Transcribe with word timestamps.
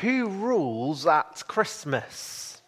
who 0.00 0.28
rules 0.28 1.06
at 1.06 1.42
Christmas? 1.46 2.60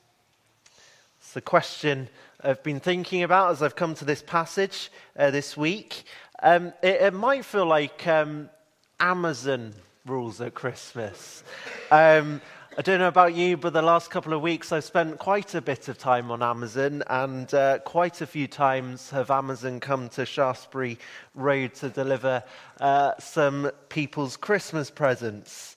It's 1.21 1.33
the 1.33 1.41
question 1.41 2.09
I've 2.43 2.63
been 2.63 2.81
thinking 2.81 3.23
about 3.23 3.51
as 3.51 3.63
I've 3.63 3.77
come 3.77 3.95
to 3.97 4.05
this 4.05 4.23
passage 4.23 4.91
uh, 5.17 5.31
this 5.31 5.57
week. 5.57 6.05
Um, 6.43 6.73
it, 6.83 7.03
it, 7.03 7.15
might 7.15 7.45
feel 7.45 7.67
like 7.67 8.07
um, 8.07 8.49
Amazon 8.99 9.75
rules 10.07 10.41
at 10.41 10.55
Christmas. 10.55 11.45
Um, 11.91 12.41
I 12.79 12.83
don't 12.83 13.01
know 13.01 13.09
about 13.09 13.35
you, 13.35 13.57
but 13.57 13.73
the 13.73 13.83
last 13.83 14.09
couple 14.09 14.33
of 14.33 14.41
weeks 14.41 14.73
I've 14.73 14.85
spent 14.85 15.19
quite 15.19 15.55
a 15.55 15.61
bit 15.61 15.89
of 15.89 15.99
time 15.99 16.31
on 16.31 16.43
Amazon, 16.43 17.03
and 17.09 17.53
uh, 17.53 17.81
quite 17.81 18.21
a 18.21 18.27
few 18.27 18.47
times 18.47 19.11
have 19.11 19.31
Amazon 19.31 19.81
come 19.81 20.09
to 20.11 20.25
Shaftesbury 20.25 20.99
Road 21.35 21.75
to 21.75 21.89
deliver 21.89 22.43
uh, 22.81 23.13
some 23.19 23.71
people's 23.89 24.37
Christmas 24.37 24.91
presents. 24.91 25.77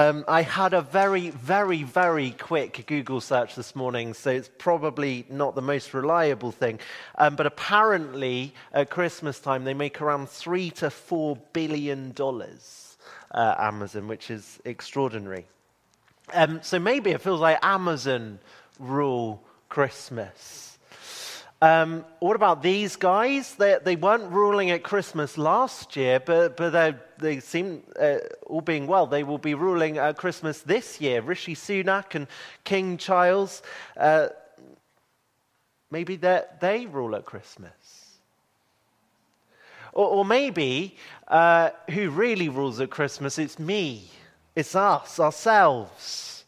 Um, 0.00 0.24
I 0.26 0.40
had 0.40 0.72
a 0.72 0.80
very, 0.80 1.28
very, 1.28 1.82
very 1.82 2.30
quick 2.30 2.86
Google 2.86 3.20
search 3.20 3.54
this 3.54 3.76
morning, 3.76 4.14
so 4.14 4.30
it's 4.30 4.48
probably 4.56 5.26
not 5.28 5.54
the 5.54 5.60
most 5.60 5.92
reliable 5.92 6.52
thing. 6.52 6.80
Um, 7.18 7.36
but 7.36 7.44
apparently, 7.44 8.54
at 8.72 8.88
Christmas 8.88 9.40
time, 9.40 9.64
they 9.64 9.74
make 9.74 10.00
around 10.00 10.30
three 10.30 10.70
to 10.70 10.88
four 10.88 11.36
billion 11.52 12.12
dollars, 12.12 12.96
uh, 13.32 13.56
Amazon, 13.58 14.08
which 14.08 14.30
is 14.30 14.58
extraordinary. 14.64 15.44
Um, 16.32 16.62
so 16.62 16.78
maybe 16.78 17.10
it 17.10 17.20
feels 17.20 17.40
like 17.40 17.58
Amazon 17.62 18.38
rule 18.78 19.44
Christmas. 19.68 20.69
Um, 21.62 22.06
what 22.20 22.36
about 22.36 22.62
these 22.62 22.96
guys? 22.96 23.54
They, 23.54 23.76
they 23.84 23.96
weren't 23.96 24.32
ruling 24.32 24.70
at 24.70 24.82
Christmas 24.82 25.36
last 25.36 25.94
year, 25.94 26.18
but, 26.18 26.56
but 26.56 27.18
they 27.18 27.40
seem, 27.40 27.82
uh, 28.00 28.16
all 28.46 28.62
being 28.62 28.86
well, 28.86 29.06
they 29.06 29.24
will 29.24 29.38
be 29.38 29.52
ruling 29.52 29.98
at 29.98 30.16
Christmas 30.16 30.62
this 30.62 31.02
year. 31.02 31.20
Rishi 31.20 31.54
Sunak 31.54 32.14
and 32.14 32.28
King 32.64 32.96
Charles, 32.96 33.62
uh, 33.98 34.28
maybe 35.90 36.16
they 36.16 36.86
rule 36.90 37.14
at 37.14 37.26
Christmas. 37.26 38.16
Or, 39.92 40.06
or 40.06 40.24
maybe 40.24 40.96
uh, 41.28 41.70
who 41.90 42.08
really 42.08 42.48
rules 42.48 42.80
at 42.80 42.88
Christmas? 42.88 43.38
It's 43.38 43.58
me. 43.58 44.08
It's 44.56 44.74
us, 44.74 45.20
ourselves. 45.20 46.39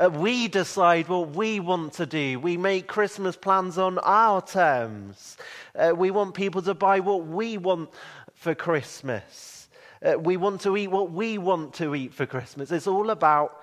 Uh, 0.00 0.08
we 0.08 0.48
decide 0.48 1.08
what 1.08 1.36
we 1.36 1.60
want 1.60 1.92
to 1.92 2.06
do. 2.06 2.40
We 2.40 2.56
make 2.56 2.86
Christmas 2.86 3.36
plans 3.36 3.76
on 3.76 3.98
our 3.98 4.40
terms. 4.40 5.36
Uh, 5.74 5.92
we 5.94 6.10
want 6.10 6.32
people 6.34 6.62
to 6.62 6.72
buy 6.72 7.00
what 7.00 7.26
we 7.26 7.58
want 7.58 7.90
for 8.32 8.54
Christmas. 8.54 9.68
Uh, 10.02 10.18
we 10.18 10.38
want 10.38 10.62
to 10.62 10.74
eat 10.78 10.88
what 10.88 11.10
we 11.10 11.36
want 11.36 11.74
to 11.74 11.94
eat 11.94 12.14
for 12.14 12.24
Christmas. 12.24 12.70
It's 12.70 12.86
all 12.86 13.10
about 13.10 13.62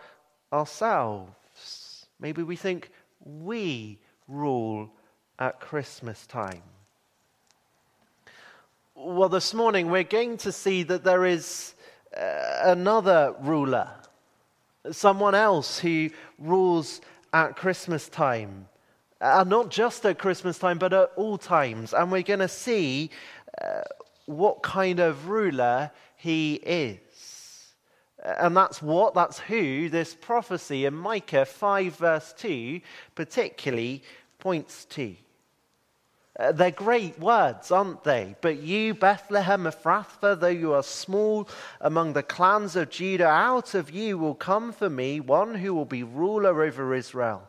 ourselves. 0.53 2.05
Maybe 2.19 2.43
we 2.43 2.55
think 2.55 2.91
we 3.25 3.97
rule 4.27 4.91
at 5.39 5.59
Christmas 5.59 6.27
time. 6.27 6.61
Well, 8.93 9.29
this 9.29 9.55
morning 9.55 9.89
we're 9.89 10.03
going 10.03 10.37
to 10.37 10.51
see 10.51 10.83
that 10.83 11.03
there 11.03 11.25
is 11.25 11.73
uh, 12.15 12.59
another 12.63 13.35
ruler, 13.39 13.89
someone 14.91 15.35
else 15.35 15.79
who 15.79 16.09
rules 16.39 17.01
at 17.33 17.55
Christmas 17.55 18.09
time. 18.09 18.67
And 19.19 19.49
not 19.49 19.69
just 19.69 20.05
at 20.05 20.19
Christmas 20.19 20.59
time, 20.59 20.77
but 20.77 20.93
at 20.93 21.11
all 21.15 21.37
times. 21.37 21.93
And 21.93 22.11
we're 22.11 22.21
going 22.21 22.39
to 22.39 22.47
see 22.47 23.09
uh, 23.61 23.81
what 24.25 24.61
kind 24.61 24.99
of 24.99 25.27
ruler 25.27 25.91
he 26.15 26.55
is. 26.55 26.99
And 28.23 28.55
that's 28.55 28.81
what, 28.81 29.13
that's 29.13 29.39
who 29.39 29.89
this 29.89 30.15
prophecy 30.15 30.85
in 30.85 30.93
Micah 30.93 31.45
5, 31.45 31.95
verse 31.95 32.33
2 32.37 32.81
particularly 33.15 34.03
points 34.39 34.85
to. 34.85 35.15
Uh, 36.37 36.51
they're 36.51 36.71
great 36.71 37.17
words, 37.19 37.71
aren't 37.71 38.03
they? 38.03 38.35
But 38.41 38.61
you, 38.61 38.93
Bethlehem 38.93 39.63
Ephrathah, 39.63 40.39
though 40.39 40.47
you 40.47 40.73
are 40.73 40.83
small 40.83 41.49
among 41.81 42.13
the 42.13 42.21
clans 42.21 42.75
of 42.75 42.91
Judah, 42.91 43.27
out 43.27 43.73
of 43.73 43.89
you 43.89 44.17
will 44.17 44.35
come 44.35 44.71
for 44.71 44.89
me 44.89 45.19
one 45.19 45.55
who 45.55 45.73
will 45.73 45.85
be 45.85 46.03
ruler 46.03 46.61
over 46.61 46.93
Israel, 46.93 47.41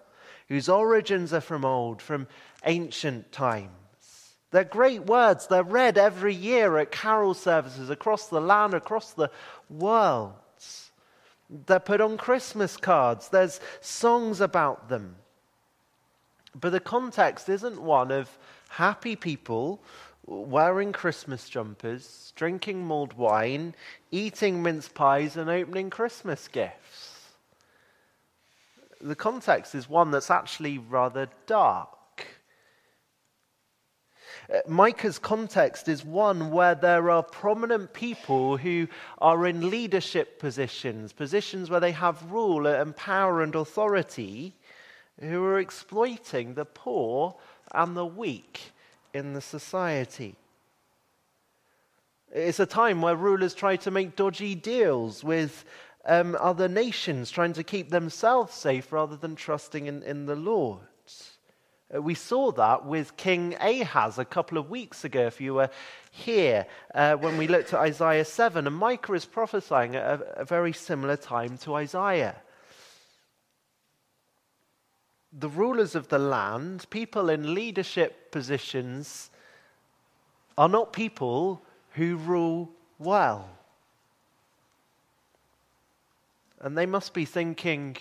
whose 0.49 0.71
origins 0.71 1.35
are 1.35 1.43
from 1.43 1.67
old, 1.67 2.01
from 2.01 2.27
ancient 2.65 3.31
times. 3.31 3.73
They're 4.51 4.65
great 4.65 5.05
words. 5.05 5.47
They're 5.47 5.62
read 5.62 5.99
every 5.99 6.35
year 6.35 6.79
at 6.79 6.91
carol 6.91 7.35
services 7.35 7.91
across 7.91 8.29
the 8.29 8.41
land, 8.41 8.73
across 8.73 9.12
the 9.12 9.31
world. 9.69 10.33
They're 11.67 11.79
put 11.79 12.01
on 12.01 12.17
Christmas 12.17 12.79
cards. 12.79 13.29
There's 13.29 13.61
songs 13.83 14.41
about 14.41 14.89
them. 14.89 15.17
But 16.59 16.71
the 16.71 16.81
context 16.81 17.51
isn't 17.51 17.81
one 17.81 18.11
of 18.11 18.39
happy 18.69 19.17
people 19.17 19.83
wearing 20.27 20.93
Christmas 20.93 21.49
jumpers, 21.49 22.33
drinking 22.37 22.84
mulled 22.84 23.15
wine, 23.15 23.75
eating 24.11 24.62
mince 24.62 24.89
pies, 24.89 25.37
and 25.37 25.49
opening 25.49 25.91
Christmas 25.91 26.49
gifts. 26.49 27.33
The 29.01 29.15
context 29.15 29.75
is 29.75 29.89
one 29.89 30.11
that's 30.11 30.31
actually 30.31 30.79
rather 30.79 31.29
dark. 31.47 32.27
Uh, 34.53 34.59
Micah's 34.67 35.19
context 35.19 35.89
is 35.89 36.05
one 36.05 36.50
where 36.50 36.75
there 36.75 37.11
are 37.11 37.23
prominent 37.23 37.93
people 37.93 38.56
who 38.56 38.89
are 39.19 39.47
in 39.47 39.71
leadership 39.71 40.39
positions, 40.39 41.12
positions 41.12 41.71
where 41.71 41.81
they 41.81 41.93
have 41.93 42.31
rule 42.31 42.67
and 42.67 42.97
power 42.97 43.43
and 43.43 43.55
authority, 43.55 44.55
who 45.21 45.45
are 45.45 45.59
exploiting 45.59 46.55
the 46.55 46.65
poor 46.65 47.35
and 47.73 47.97
the 47.97 48.06
weak 48.06 48.73
in 49.15 49.33
the 49.33 49.41
society. 49.41 50.34
It's 52.33 52.61
a 52.61 52.67
time 52.67 53.01
where 53.01 53.17
rulers 53.17 53.55
try 53.55 53.77
to 53.77 53.91
make 53.91 54.17
dodgy 54.17 54.55
deals 54.55 55.25
with 55.25 55.65
um, 56.05 56.37
other 56.41 56.69
nations, 56.69 57.31
trying 57.31 57.55
to 57.55 57.65
keep 57.65 57.91
themselves 57.91 58.55
safe 58.55 58.93
rather 58.93 59.17
than 59.17 59.34
trusting 59.34 59.87
in, 59.87 60.03
in 60.03 60.27
the 60.27 60.37
Lord. 60.37 60.81
Uh, 61.95 62.03
we 62.03 62.15
saw 62.15 62.53
that 62.53 62.84
with 62.84 63.17
King 63.17 63.56
Ahaz 63.61 64.19
a 64.19 64.25
couple 64.25 64.59
of 64.59 64.69
weeks 64.69 65.05
ago, 65.05 65.27
if 65.27 65.41
you 65.41 65.55
were 65.55 65.71
here, 66.11 66.67
uh, 66.95 67.15
when 67.15 67.39
we 67.39 67.47
looked 67.49 67.73
at 67.73 67.81
Isaiah 67.81 68.27
7. 68.27 68.67
And 68.67 68.77
Micah 68.77 69.15
is 69.15 69.25
prophesying 69.25 69.97
at 69.97 70.21
a, 70.21 70.41
a 70.41 70.45
very 70.45 70.75
similar 70.75 71.17
time 71.17 71.56
to 71.59 71.75
Isaiah 71.77 72.37
the 75.33 75.49
rulers 75.49 75.94
of 75.94 76.09
the 76.09 76.19
land, 76.19 76.87
people 76.91 77.28
in 77.28 77.55
leadership 77.55 78.31
positions, 78.31 79.31
are 80.56 80.69
not 80.69 80.93
people 80.93 81.62
who 81.93 82.16
rule 82.16 82.71
well. 82.99 83.49
And 86.61 86.77
they 86.77 86.87
must 86.87 87.15
be 87.15 87.25
thinking, 87.25 87.97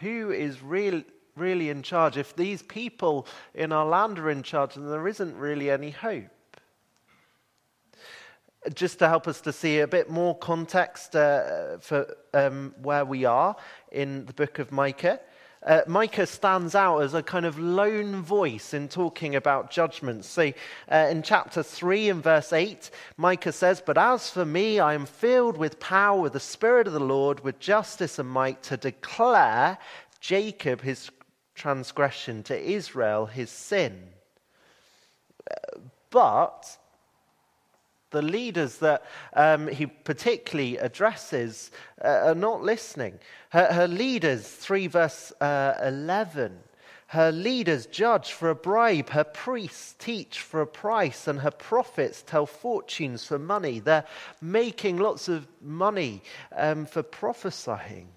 who 0.00 0.30
is 0.30 0.62
real, 0.62 1.02
really 1.36 1.70
in 1.70 1.82
charge? 1.82 2.16
If 2.16 2.36
these 2.36 2.62
people 2.62 3.26
in 3.54 3.72
our 3.72 3.86
land 3.86 4.18
are 4.18 4.30
in 4.30 4.42
charge, 4.42 4.74
then 4.74 4.90
there 4.90 5.08
isn't 5.08 5.36
really 5.36 5.70
any 5.70 5.90
hope. 5.90 6.24
Just 8.74 8.98
to 8.98 9.08
help 9.08 9.26
us 9.26 9.40
to 9.40 9.52
see 9.52 9.80
a 9.80 9.88
bit 9.88 10.10
more 10.10 10.36
context 10.36 11.16
uh, 11.16 11.78
for 11.78 12.14
um, 12.34 12.74
where 12.82 13.04
we 13.04 13.24
are 13.24 13.56
in 13.90 14.26
the 14.26 14.32
book 14.34 14.58
of 14.58 14.70
Micah, 14.70 15.18
uh, 15.64 15.82
Micah 15.86 16.26
stands 16.26 16.74
out 16.74 17.00
as 17.00 17.14
a 17.14 17.22
kind 17.22 17.46
of 17.46 17.58
lone 17.58 18.22
voice 18.22 18.74
in 18.74 18.88
talking 18.88 19.36
about 19.36 19.70
judgment. 19.70 20.24
See, 20.24 20.54
uh, 20.90 21.06
in 21.10 21.22
chapter 21.22 21.62
3 21.62 22.08
and 22.08 22.22
verse 22.22 22.52
8, 22.52 22.90
Micah 23.16 23.52
says, 23.52 23.80
But 23.84 23.96
as 23.96 24.28
for 24.28 24.44
me, 24.44 24.80
I 24.80 24.94
am 24.94 25.06
filled 25.06 25.56
with 25.56 25.78
power, 25.78 26.20
with 26.20 26.32
the 26.32 26.40
Spirit 26.40 26.88
of 26.88 26.92
the 26.92 27.00
Lord, 27.00 27.44
with 27.44 27.60
justice 27.60 28.18
and 28.18 28.28
might 28.28 28.62
to 28.64 28.76
declare 28.76 29.78
Jacob 30.20 30.80
his 30.80 31.10
transgression, 31.54 32.42
to 32.44 32.58
Israel 32.58 33.26
his 33.26 33.50
sin. 33.50 34.08
Uh, 35.48 35.78
but 36.10 36.76
the 38.12 38.22
leaders 38.22 38.78
that 38.78 39.04
um, 39.34 39.66
he 39.66 39.86
particularly 39.86 40.78
addresses 40.78 41.70
uh, 42.04 42.26
are 42.26 42.34
not 42.34 42.62
listening. 42.62 43.18
Her, 43.50 43.72
her 43.72 43.88
leaders, 43.88 44.46
3 44.46 44.86
verse 44.86 45.32
uh, 45.40 45.74
11, 45.82 46.58
her 47.08 47.30
leaders 47.30 47.84
judge 47.84 48.32
for 48.32 48.48
a 48.48 48.54
bribe, 48.54 49.10
her 49.10 49.24
priests 49.24 49.94
teach 49.98 50.40
for 50.40 50.62
a 50.62 50.66
price, 50.66 51.28
and 51.28 51.40
her 51.40 51.50
prophets 51.50 52.22
tell 52.22 52.46
fortunes 52.46 53.26
for 53.26 53.38
money. 53.38 53.80
They're 53.80 54.06
making 54.40 54.96
lots 54.96 55.28
of 55.28 55.46
money 55.60 56.22
um, 56.56 56.86
for 56.86 57.02
prophesying, 57.02 58.08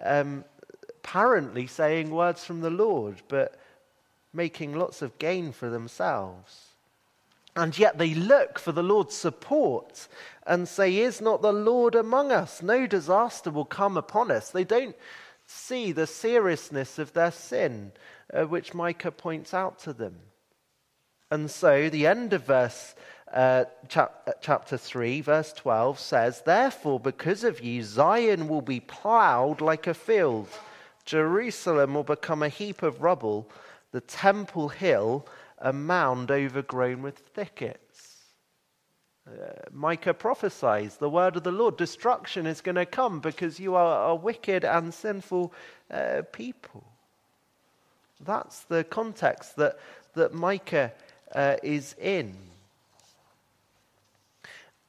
um, 0.00 0.44
apparently 0.88 1.68
saying 1.68 2.10
words 2.10 2.44
from 2.44 2.62
the 2.62 2.70
Lord, 2.70 3.22
but 3.28 3.60
making 4.32 4.74
lots 4.74 5.02
of 5.02 5.16
gain 5.18 5.52
for 5.52 5.70
themselves. 5.70 6.71
And 7.54 7.78
yet 7.78 7.98
they 7.98 8.14
look 8.14 8.58
for 8.58 8.72
the 8.72 8.82
Lord's 8.82 9.14
support 9.14 10.08
and 10.46 10.66
say, 10.66 10.96
Is 10.96 11.20
not 11.20 11.42
the 11.42 11.52
Lord 11.52 11.94
among 11.94 12.32
us? 12.32 12.62
No 12.62 12.86
disaster 12.86 13.50
will 13.50 13.66
come 13.66 13.96
upon 13.96 14.30
us. 14.30 14.50
They 14.50 14.64
don't 14.64 14.96
see 15.46 15.92
the 15.92 16.06
seriousness 16.06 16.98
of 16.98 17.12
their 17.12 17.30
sin, 17.30 17.92
uh, 18.32 18.44
which 18.44 18.74
Micah 18.74 19.10
points 19.10 19.52
out 19.52 19.78
to 19.80 19.92
them. 19.92 20.16
And 21.30 21.50
so 21.50 21.88
the 21.88 22.06
end 22.06 22.32
of 22.32 22.44
verse 22.44 22.94
uh, 23.32 23.64
chap- 23.88 24.22
uh, 24.26 24.32
chapter 24.40 24.76
3, 24.76 25.20
verse 25.22 25.52
12 25.52 25.98
says, 25.98 26.42
Therefore, 26.42 27.00
because 27.00 27.44
of 27.44 27.60
you, 27.60 27.82
Zion 27.82 28.48
will 28.48 28.62
be 28.62 28.80
plowed 28.80 29.60
like 29.60 29.86
a 29.86 29.94
field, 29.94 30.48
Jerusalem 31.04 31.94
will 31.94 32.04
become 32.04 32.42
a 32.42 32.48
heap 32.48 32.82
of 32.82 33.02
rubble, 33.02 33.48
the 33.90 34.00
temple 34.00 34.68
hill 34.68 35.26
a 35.62 35.72
mound 35.72 36.30
overgrown 36.30 37.00
with 37.02 37.18
thickets. 37.18 38.18
Uh, 39.26 39.52
Micah 39.70 40.12
prophesies 40.12 40.96
the 40.96 41.08
word 41.08 41.36
of 41.36 41.44
the 41.44 41.52
Lord 41.52 41.76
destruction 41.76 42.44
is 42.44 42.60
going 42.60 42.74
to 42.74 42.84
come 42.84 43.20
because 43.20 43.60
you 43.60 43.76
are 43.76 44.10
a 44.10 44.14
wicked 44.16 44.64
and 44.64 44.92
sinful 44.92 45.54
uh, 45.90 46.22
people. 46.32 46.84
That's 48.20 48.62
the 48.64 48.82
context 48.82 49.56
that, 49.56 49.78
that 50.14 50.34
Micah 50.34 50.92
uh, 51.32 51.56
is 51.62 51.94
in. 52.00 52.36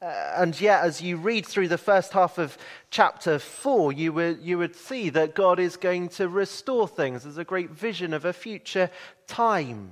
Uh, 0.02 0.34
and 0.38 0.60
yet, 0.60 0.84
as 0.84 1.02
you 1.02 1.16
read 1.16 1.46
through 1.46 1.68
the 1.68 1.78
first 1.78 2.12
half 2.12 2.40
of 2.40 2.58
chapter 2.90 3.38
4, 3.38 3.94
you 3.94 4.12
would, 4.12 4.42
you 4.42 4.58
would 4.58 4.76
see 4.76 5.10
that 5.10 5.36
God 5.36 5.60
is 5.60 5.78
going 5.78 6.10
to 6.10 6.28
restore 6.28 6.88
things. 6.88 7.24
There's 7.24 7.38
a 7.38 7.46
great 7.46 7.70
vision 7.70 8.14
of 8.14 8.26
a 8.26 8.34
future 8.34 8.90
time 9.28 9.92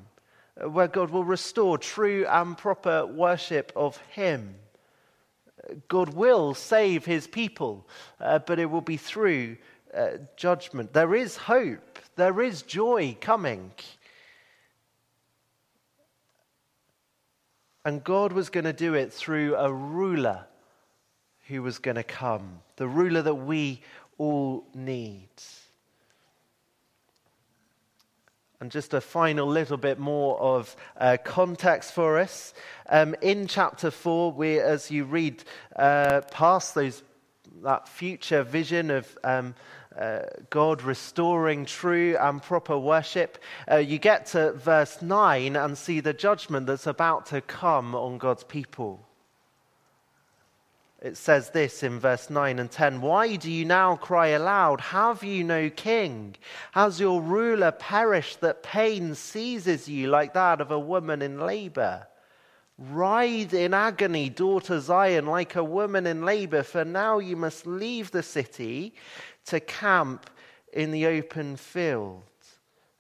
where 0.55 0.87
God 0.87 1.11
will 1.11 1.23
restore 1.23 1.77
true 1.77 2.25
and 2.27 2.57
proper 2.57 3.05
worship 3.05 3.71
of 3.75 3.97
Him. 4.09 4.55
God 5.87 6.09
will 6.13 6.53
save 6.53 7.05
His 7.05 7.27
people, 7.27 7.87
uh, 8.19 8.39
but 8.39 8.59
it 8.59 8.65
will 8.65 8.81
be 8.81 8.97
through 8.97 9.57
uh, 9.93 10.09
judgment. 10.35 10.93
There 10.93 11.15
is 11.15 11.37
hope, 11.37 11.99
there 12.15 12.41
is 12.41 12.61
joy 12.63 13.17
coming. 13.21 13.71
And 17.83 18.03
God 18.03 18.31
was 18.31 18.49
going 18.49 18.65
to 18.65 18.73
do 18.73 18.93
it 18.93 19.11
through 19.11 19.55
a 19.55 19.71
ruler 19.71 20.45
who 21.47 21.63
was 21.63 21.79
going 21.79 21.95
to 21.95 22.03
come, 22.03 22.59
the 22.75 22.87
ruler 22.87 23.21
that 23.21 23.35
we 23.35 23.81
all 24.17 24.65
need. 24.75 25.29
And 28.61 28.69
just 28.69 28.93
a 28.93 29.01
final 29.01 29.47
little 29.47 29.75
bit 29.75 29.97
more 29.97 30.39
of 30.39 30.75
uh, 30.95 31.17
context 31.23 31.93
for 31.93 32.19
us. 32.19 32.53
Um, 32.87 33.15
in 33.19 33.47
chapter 33.47 33.89
4, 33.89 34.31
we, 34.33 34.59
as 34.59 34.91
you 34.91 35.03
read 35.05 35.43
uh, 35.75 36.21
past 36.29 36.75
those, 36.75 37.01
that 37.63 37.87
future 37.87 38.43
vision 38.43 38.91
of 38.91 39.17
um, 39.23 39.55
uh, 39.97 40.19
God 40.51 40.83
restoring 40.83 41.65
true 41.65 42.15
and 42.19 42.39
proper 42.39 42.77
worship, 42.77 43.39
uh, 43.69 43.77
you 43.77 43.97
get 43.97 44.27
to 44.27 44.51
verse 44.51 45.01
9 45.01 45.55
and 45.55 45.75
see 45.75 45.99
the 45.99 46.13
judgment 46.13 46.67
that's 46.67 46.85
about 46.85 47.25
to 47.25 47.41
come 47.41 47.95
on 47.95 48.19
God's 48.19 48.43
people. 48.43 49.07
It 51.01 51.17
says 51.17 51.49
this 51.49 51.81
in 51.81 51.99
verse 51.99 52.29
9 52.29 52.59
and 52.59 52.69
10 52.69 53.01
Why 53.01 53.35
do 53.35 53.51
you 53.51 53.65
now 53.65 53.95
cry 53.95 54.27
aloud? 54.27 54.79
Have 54.81 55.23
you 55.23 55.43
no 55.43 55.69
king? 55.71 56.35
Has 56.73 56.99
your 56.99 57.21
ruler 57.21 57.71
perished 57.71 58.41
that 58.41 58.61
pain 58.61 59.15
seizes 59.15 59.89
you 59.89 60.09
like 60.09 60.33
that 60.35 60.61
of 60.61 60.69
a 60.69 60.79
woman 60.79 61.23
in 61.23 61.39
labor? 61.39 62.07
Writhe 62.77 63.53
in 63.53 63.73
agony, 63.73 64.29
daughter 64.29 64.79
Zion, 64.79 65.25
like 65.25 65.55
a 65.55 65.63
woman 65.63 66.05
in 66.05 66.23
labor, 66.23 66.61
for 66.61 66.85
now 66.85 67.17
you 67.17 67.35
must 67.35 67.65
leave 67.65 68.11
the 68.11 68.23
city 68.23 68.93
to 69.45 69.59
camp 69.59 70.29
in 70.71 70.91
the 70.91 71.07
open 71.07 71.57
field. 71.57 72.23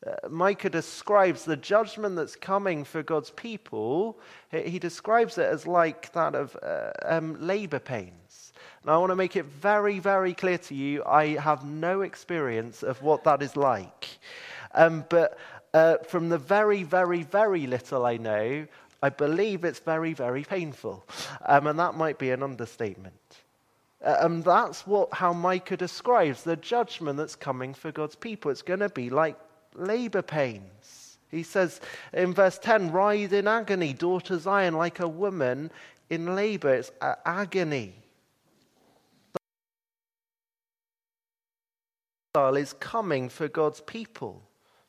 Uh, 0.05 0.27
Micah 0.29 0.69
describes 0.69 1.45
the 1.45 1.55
judgment 1.55 2.15
that's 2.15 2.35
coming 2.35 2.83
for 2.83 3.03
God's 3.03 3.29
people. 3.31 4.19
He, 4.49 4.79
describes 4.79 5.37
it 5.37 5.45
as 5.45 5.67
like 5.67 6.11
that 6.13 6.33
of 6.33 6.57
uh, 6.63 6.91
um, 7.05 7.39
labor 7.39 7.79
pains. 7.79 8.53
Now, 8.83 8.95
I 8.95 8.97
want 8.97 9.11
to 9.11 9.15
make 9.15 9.35
it 9.35 9.45
very, 9.45 9.99
very 9.99 10.33
clear 10.33 10.57
to 10.57 10.75
you 10.75 11.03
I 11.05 11.35
have 11.35 11.63
no 11.63 12.01
experience 12.01 12.81
of 12.81 13.01
what 13.03 13.23
that 13.25 13.43
is 13.43 13.55
like. 13.55 14.07
Um, 14.73 15.05
but 15.09 15.37
uh, 15.73 15.97
from 15.97 16.29
the 16.29 16.39
very, 16.39 16.81
very, 16.81 17.21
very 17.21 17.67
little 17.67 18.03
I 18.03 18.17
know, 18.17 18.65
I 19.03 19.09
believe 19.09 19.63
it's 19.63 19.79
very, 19.79 20.13
very 20.13 20.43
painful. 20.43 21.05
Um, 21.45 21.67
and 21.67 21.77
that 21.77 21.93
might 21.93 22.17
be 22.17 22.31
an 22.31 22.41
understatement. 22.41 23.13
Uh, 24.03 24.17
and 24.21 24.43
that's 24.43 24.87
what, 24.87 25.13
how 25.13 25.31
Micah 25.31 25.77
describes 25.77 26.43
the 26.43 26.55
judgment 26.55 27.17
that's 27.17 27.35
coming 27.35 27.75
for 27.75 27.91
God's 27.91 28.15
people. 28.15 28.49
It's 28.49 28.63
going 28.63 28.79
to 28.79 28.89
be 28.89 29.11
like 29.11 29.37
labor 29.75 30.21
pains. 30.21 31.17
He 31.29 31.43
says 31.43 31.79
in 32.13 32.33
verse 32.33 32.59
10 32.59 32.91
Writhe 32.91 33.33
in 33.33 33.47
agony, 33.47 33.93
daughter 33.93 34.37
Zion, 34.37 34.73
like 34.73 34.99
a 34.99 35.07
woman 35.07 35.71
in 36.09 36.35
labor. 36.35 36.73
It's 36.73 36.91
agony. 37.25 37.95
Is 42.35 42.73
coming 42.73 43.27
for 43.27 43.49
God's 43.49 43.81
people. 43.81 44.41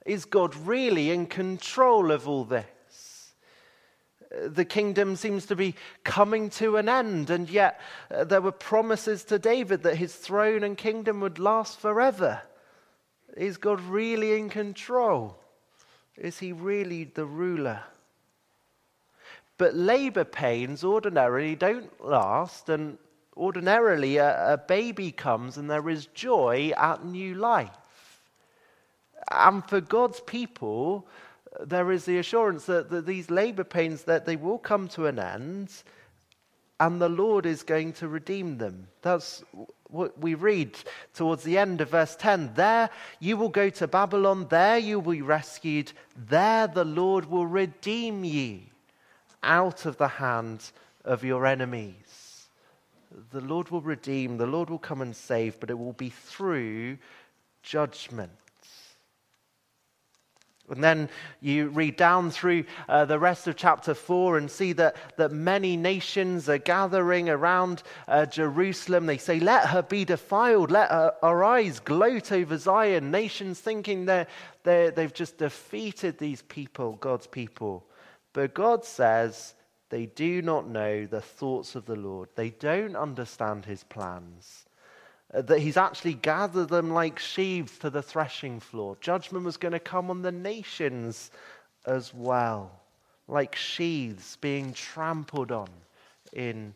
Is 0.06 0.25
God 0.25 0.55
really 0.55 1.11
in 1.11 1.26
control 1.26 2.12
of 2.12 2.29
all 2.29 2.44
this? 2.44 2.67
the 4.46 4.64
kingdom 4.64 5.17
seems 5.17 5.46
to 5.46 5.56
be 5.56 5.75
coming 6.05 6.50
to 6.50 6.76
an 6.76 6.88
end, 6.88 7.31
and 7.31 7.50
yet 7.50 7.81
uh, 8.11 8.25
there 8.25 8.40
were 8.40 8.52
promises 8.52 9.25
to 9.25 9.38
David 9.38 9.82
that 9.82 9.96
his 9.96 10.14
throne 10.14 10.64
and 10.64 10.76
kingdom 10.76 11.20
would 11.20 11.38
last 11.38 11.79
forever. 11.79 12.43
Is 13.37 13.56
God 13.56 13.81
really 13.81 14.38
in 14.38 14.49
control? 14.49 15.37
Is 16.17 16.38
he 16.38 16.52
really 16.52 17.05
the 17.05 17.25
ruler? 17.25 17.81
But 19.58 19.75
labor 19.75 20.25
pains 20.25 20.84
ordinarily 20.84 21.55
don't 21.55 22.05
last, 22.05 22.69
and 22.69 22.99
ordinarily 23.37 24.17
a, 24.19 24.55
a 24.55 24.58
baby 24.58 25.11
comes 25.11 25.56
and 25.56 25.70
there 25.70 25.88
is 25.88 26.06
joy 26.06 26.73
at 26.76 27.05
new 27.05 27.34
life. 27.34 27.70
And 29.31 29.64
for 29.64 29.81
God's 29.81 30.20
people, 30.20 31.06
there 31.61 31.93
is 31.93 32.05
the 32.05 32.19
assurance 32.19 32.67
that, 32.67 32.90
that 32.90 33.06
these 33.06 33.31
labor 33.31 33.64
pains 33.64 34.05
that 34.05 34.26
they 34.26 34.37
will 34.37 34.58
come 34.58 34.88
to 34.88 35.06
an 35.06 35.19
end 35.19 35.70
and 36.81 37.00
the 37.00 37.08
Lord 37.08 37.46
is 37.46 37.62
going 37.62 37.93
to 37.94 38.08
redeem 38.08 38.58
them. 38.58 38.88
That's 39.02 39.44
what 39.93 40.19
we 40.19 40.35
read 40.35 40.77
towards 41.15 41.43
the 41.43 41.59
end 41.59 41.81
of 41.81 41.91
verse 41.91 42.17
10. 42.17 42.55
There 42.55 42.91
you 43.21 43.37
will 43.37 43.49
go 43.49 43.70
to 43.70 43.87
Babylon, 43.87 44.46
there 44.49 44.79
you 44.79 44.99
will 44.99 45.13
be 45.13 45.22
rescued, 45.22 45.93
there 46.17 46.67
the 46.67 46.84
Lord 46.84 47.27
will 47.27 47.46
redeem 47.46 48.25
you 48.25 48.61
out 49.43 49.87
of 49.87 49.99
the 49.99 50.08
hand 50.08 50.70
of 51.05 51.25
your 51.25 51.46
enemies. 51.46 52.46
The 53.31 53.41
Lord 53.41 53.70
will 53.70 53.82
redeem, 53.82 54.39
the 54.39 54.46
Lord 54.46 54.70
will 54.70 54.79
come 54.79 55.03
and 55.03 55.15
save, 55.15 55.61
but 55.61 55.70
it 55.70 55.79
will 55.79 55.93
be 55.93 56.08
through 56.11 56.99
judgment. 57.63 58.32
And 60.70 60.82
then 60.82 61.08
you 61.40 61.69
read 61.69 61.96
down 61.96 62.31
through 62.31 62.64
uh, 62.88 63.04
the 63.04 63.19
rest 63.19 63.46
of 63.46 63.56
chapter 63.56 63.94
4 63.94 64.38
and 64.38 64.50
see 64.50 64.72
that, 64.74 64.96
that 65.16 65.32
many 65.32 65.76
nations 65.76 66.48
are 66.48 66.58
gathering 66.58 67.28
around 67.28 67.82
uh, 68.08 68.26
Jerusalem. 68.26 69.06
They 69.06 69.19
say, 69.19 69.40
Let 69.40 69.66
her 69.66 69.82
be 69.82 70.04
defiled, 70.04 70.70
let 70.70 70.90
her, 70.90 71.14
our 71.22 71.44
eyes 71.44 71.81
gloat 71.81 72.32
over 72.32 72.56
Zion. 72.56 73.10
Nations 73.10 73.60
thinking 73.60 74.06
they're, 74.06 74.28
they're, 74.62 74.90
they've 74.92 75.12
just 75.12 75.38
defeated 75.38 76.19
these 76.19 76.42
people, 76.42 76.92
God's 76.92 77.26
people. 77.26 77.84
But 78.32 78.54
God 78.54 78.84
says 78.84 79.54
they 79.90 80.06
do 80.06 80.40
not 80.40 80.69
know 80.69 81.06
the 81.06 81.20
thoughts 81.20 81.74
of 81.74 81.84
the 81.84 81.96
Lord, 81.96 82.31
they 82.34 82.50
don't 82.50 82.96
understand 82.96 83.66
his 83.66 83.84
plans. 83.84 84.64
That 85.32 85.60
he's 85.60 85.79
actually 85.79 86.15
gathered 86.15 86.69
them 86.69 86.91
like 86.91 87.19
sheaves 87.19 87.79
to 87.79 87.91
the 87.91 88.03
threshing 88.03 88.60
floor. 88.60 88.96
Judgment 89.01 89.44
was 89.44 89.56
going 89.56 89.72
to 89.72 89.81
come 89.81 90.10
on 90.10 90.20
the 90.20 90.32
nations 90.32 91.31
as 91.86 92.12
well, 92.12 92.70
like 93.29 93.56
sheaves 93.56 94.36
being 94.36 94.74
trampled 94.74 95.51
on 95.51 95.70
in 96.32 96.74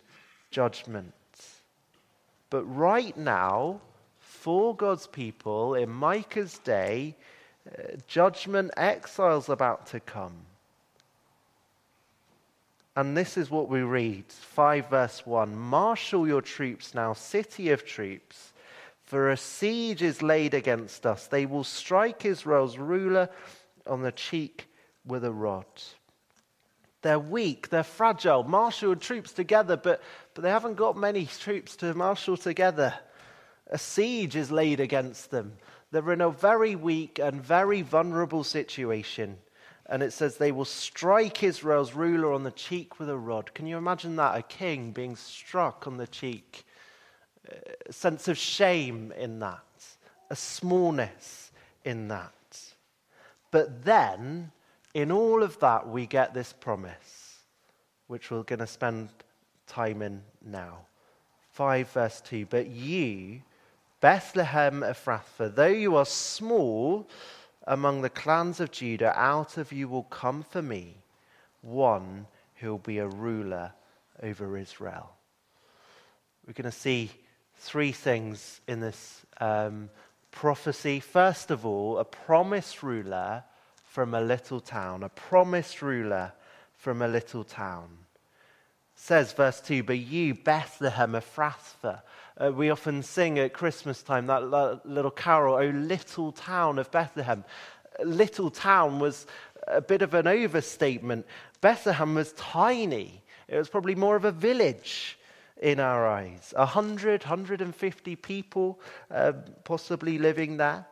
judgment. 0.51 1.13
But 2.49 2.65
right 2.65 3.17
now, 3.17 3.81
for 4.19 4.75
God's 4.75 5.07
people 5.07 5.75
in 5.75 5.91
Micah's 5.91 6.59
day, 6.59 7.15
uh, 7.67 7.97
judgment, 8.07 8.71
exile's 8.77 9.49
about 9.49 9.87
to 9.89 10.01
come. 10.01 10.35
And 12.97 13.15
this 13.15 13.37
is 13.37 13.51
what 13.51 13.69
we 13.69 13.83
read 13.83 14.25
5 14.33 14.89
verse 14.89 15.27
1 15.27 15.55
Marshal 15.55 16.27
your 16.27 16.41
troops 16.41 16.95
now, 16.95 17.13
city 17.13 17.71
of 17.71 17.85
troops, 17.85 18.55
for 19.05 19.31
a 19.31 19.37
siege 19.37 20.03
is 20.03 20.23
laid 20.23 20.55
against 20.55 21.05
us. 21.05 21.27
They 21.27 21.45
will 21.45 21.63
strike 21.63 22.25
Israel's 22.25 22.79
ruler 22.79 23.29
on 23.87 24.03
the 24.03 24.13
cheek 24.13 24.69
with 25.05 25.25
a 25.25 25.31
rod. 25.31 25.67
They're 27.03 27.19
weak, 27.19 27.69
they're 27.69 27.85
fragile. 27.85 28.43
Marshal 28.43 28.97
troops 28.97 29.33
together, 29.33 29.77
but, 29.77 30.03
but 30.35 30.43
they 30.43 30.51
haven't 30.51 30.75
got 30.75 30.97
many 30.97 31.27
troops 31.27 31.77
to 31.77 31.95
marshal 31.95 32.37
together. 32.37 32.95
A 33.69 33.79
siege 33.79 34.35
is 34.35 34.51
laid 34.51 34.81
against 34.81 35.31
them. 35.31 35.53
They're 35.93 36.13
in 36.13 36.21
a 36.21 36.31
very 36.31 36.75
weak 36.75 37.21
and 37.21 37.41
very 37.41 37.83
vulnerable 37.83 38.43
situation. 38.43 39.37
And 39.89 40.03
it 40.03 40.13
says 40.13 40.37
they 40.37 40.53
will 40.53 40.65
strike 40.65 41.43
Israel's 41.43 41.95
ruler 41.95 42.33
on 42.33 42.43
the 42.43 42.51
cheek 42.51 42.99
with 42.99 43.09
a 43.09 43.17
rod. 43.17 43.55
Can 43.55 43.67
you 43.67 43.77
imagine 43.77 44.17
that? 44.17 44.37
A 44.37 44.43
king 44.43 44.91
being 44.91 45.15
struck 45.15 45.87
on 45.87 45.97
the 45.97 46.09
cheek. 46.09 46.65
A 47.89 47.93
sense 47.93 48.27
of 48.27 48.37
shame 48.37 49.13
in 49.17 49.39
that, 49.39 49.63
a 50.31 50.37
smallness 50.37 51.53
in 51.85 52.09
that. 52.09 52.33
But 53.53 53.85
then, 53.85 54.51
in 54.95 55.13
all 55.13 55.43
of 55.43 55.61
that, 55.61 55.89
we 55.89 56.07
get 56.07 56.35
this 56.35 56.53
promise, 56.53 57.39
which 58.09 58.31
we're 58.31 58.43
going 58.43 58.59
to 58.59 58.67
spend 58.67 59.11
time 59.67 60.03
in 60.03 60.23
now. 60.45 60.79
5 61.53 61.89
verse 61.91 62.21
2 62.23 62.47
But 62.47 62.67
you, 62.67 63.43
Bethlehem 64.01 64.83
Ephrathah, 64.83 65.55
though 65.55 65.67
you 65.67 65.97
are 65.97 66.05
small 66.05 67.09
among 67.67 68.03
the 68.03 68.11
clans 68.11 68.61
of 68.61 68.71
Judah, 68.71 69.19
out 69.19 69.57
of 69.57 69.73
you 69.73 69.89
will 69.89 70.05
come 70.05 70.43
for 70.43 70.63
me 70.63 70.97
one 71.63 72.27
who 72.57 72.71
will 72.71 72.79
be 72.79 72.99
a 72.99 73.09
ruler 73.09 73.73
over 74.23 74.57
Israel. 74.57 75.11
We're 76.47 76.53
going 76.53 76.71
to 76.71 76.77
see 76.77 77.11
three 77.57 77.93
things 77.93 78.61
in 78.69 78.81
this 78.81 79.27
um, 79.41 79.91
prophecy. 80.31 81.01
First 81.01 81.51
of 81.51 81.67
all, 81.67 81.99
a 81.99 82.05
promised 82.05 82.83
ruler 82.83 83.43
from 83.85 84.15
a 84.15 84.21
little 84.21 84.61
town, 84.61 85.03
a 85.03 85.09
promised 85.09 85.83
ruler 85.83 86.33
from 86.77 87.03
a 87.03 87.09
little 87.09 87.45
town. 87.45 87.89
Says 88.95 89.33
verse 89.33 89.61
2 89.61 89.83
But 89.83 89.99
you, 89.99 90.35
Bethlehem 90.35 91.13
Ephrathah, 91.13 92.03
uh, 92.39 92.53
we 92.53 92.71
often 92.71 93.03
sing 93.03 93.39
at 93.39 93.53
Christmas 93.53 94.03
time 94.03 94.27
that 94.27 94.85
little 94.85 95.11
carol, 95.11 95.55
O 95.55 95.67
little 95.71 96.33
town 96.33 96.79
of 96.79 96.91
Bethlehem. 96.91 97.45
Little 98.05 98.51
town 98.51 98.99
was 98.99 99.27
a 99.67 99.81
bit 99.81 100.03
of 100.03 100.15
an 100.15 100.27
overstatement. 100.27 101.27
Bethlehem 101.61 102.15
was 102.15 102.33
tiny, 102.33 103.23
it 103.49 103.57
was 103.57 103.69
probably 103.69 103.95
more 103.95 104.17
of 104.17 104.25
a 104.25 104.33
village 104.33 105.19
in 105.63 105.81
our 105.81 106.07
eyes. 106.07 106.53
100, 106.57 107.23
150 107.23 108.17
people 108.17 108.81
uh, 109.11 109.33
possibly 109.65 110.19
living 110.19 110.59
there. 110.59 110.87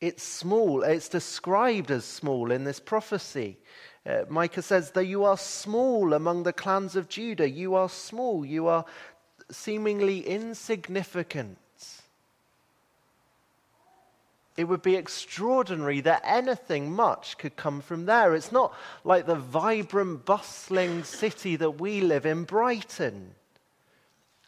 It's 0.00 0.22
small. 0.22 0.82
It's 0.82 1.08
described 1.08 1.90
as 1.90 2.04
small 2.04 2.52
in 2.52 2.64
this 2.64 2.78
prophecy. 2.78 3.58
Uh, 4.06 4.24
Micah 4.28 4.62
says, 4.62 4.90
Though 4.90 5.00
you 5.00 5.24
are 5.24 5.36
small 5.36 6.12
among 6.12 6.42
the 6.42 6.52
clans 6.52 6.94
of 6.94 7.08
Judah, 7.08 7.48
you 7.48 7.74
are 7.74 7.88
small, 7.88 8.44
you 8.44 8.68
are 8.68 8.84
seemingly 9.50 10.26
insignificant. 10.26 11.58
It 14.56 14.64
would 14.64 14.82
be 14.82 14.96
extraordinary 14.96 16.00
that 16.00 16.22
anything 16.24 16.90
much 16.90 17.38
could 17.38 17.54
come 17.54 17.80
from 17.80 18.06
there. 18.06 18.34
It's 18.34 18.50
not 18.50 18.74
like 19.04 19.24
the 19.24 19.36
vibrant, 19.36 20.24
bustling 20.24 21.04
city 21.04 21.54
that 21.56 21.80
we 21.80 22.00
live 22.00 22.26
in, 22.26 22.42
Brighton. 22.42 23.34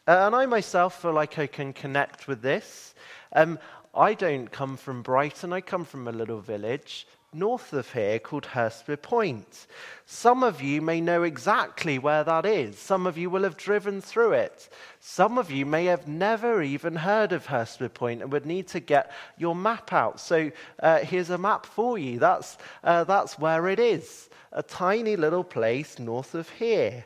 Uh, 0.05 0.23
and 0.25 0.35
I 0.35 0.45
myself 0.47 1.01
feel 1.01 1.13
like 1.13 1.39
I 1.39 1.47
can 1.47 1.71
connect 1.71 2.27
with 2.27 2.41
this. 2.41 2.93
Um, 3.31 3.57
I 3.95 4.13
don't 4.13 4.51
come 4.51 4.75
from 4.75 5.01
Brighton, 5.01 5.53
I 5.53 5.61
come 5.61 5.85
from 5.85 6.07
a 6.07 6.11
little 6.11 6.41
village 6.41 7.07
north 7.33 7.71
of 7.71 7.93
here 7.93 8.19
called 8.19 8.43
Hurstpierpoint. 8.43 9.67
Some 10.05 10.43
of 10.43 10.61
you 10.61 10.81
may 10.81 10.99
know 10.99 11.23
exactly 11.23 11.97
where 11.97 12.23
that 12.23 12.45
is. 12.45 12.77
Some 12.77 13.07
of 13.07 13.17
you 13.17 13.29
will 13.29 13.43
have 13.43 13.55
driven 13.55 14.01
through 14.01 14.33
it. 14.33 14.69
Some 14.99 15.37
of 15.37 15.49
you 15.49 15.65
may 15.65 15.85
have 15.85 16.07
never 16.07 16.61
even 16.61 16.95
heard 16.95 17.31
of 17.31 17.47
Hurstpierpoint 17.47 18.21
and 18.21 18.31
would 18.31 18.45
need 18.45 18.67
to 18.69 18.79
get 18.79 19.11
your 19.37 19.55
map 19.55 19.93
out. 19.93 20.19
So 20.19 20.51
uh, 20.79 20.99
here's 20.99 21.29
a 21.29 21.37
map 21.37 21.65
for 21.65 21.97
you. 21.97 22.19
That's, 22.19 22.57
uh, 22.83 23.05
that's 23.05 23.39
where 23.39 23.69
it 23.69 23.79
is 23.79 24.29
a 24.51 24.63
tiny 24.63 25.15
little 25.15 25.43
place 25.43 25.97
north 25.97 26.35
of 26.35 26.49
here. 26.49 27.05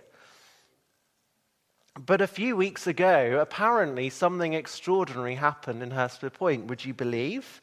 But 2.03 2.21
a 2.21 2.27
few 2.27 2.55
weeks 2.55 2.87
ago, 2.87 3.37
apparently 3.39 4.09
something 4.09 4.53
extraordinary 4.53 5.35
happened 5.35 5.81
in 5.81 5.91
Hurstpierpoint. 5.91 6.65
Would 6.67 6.83
you 6.83 6.93
believe? 6.93 7.61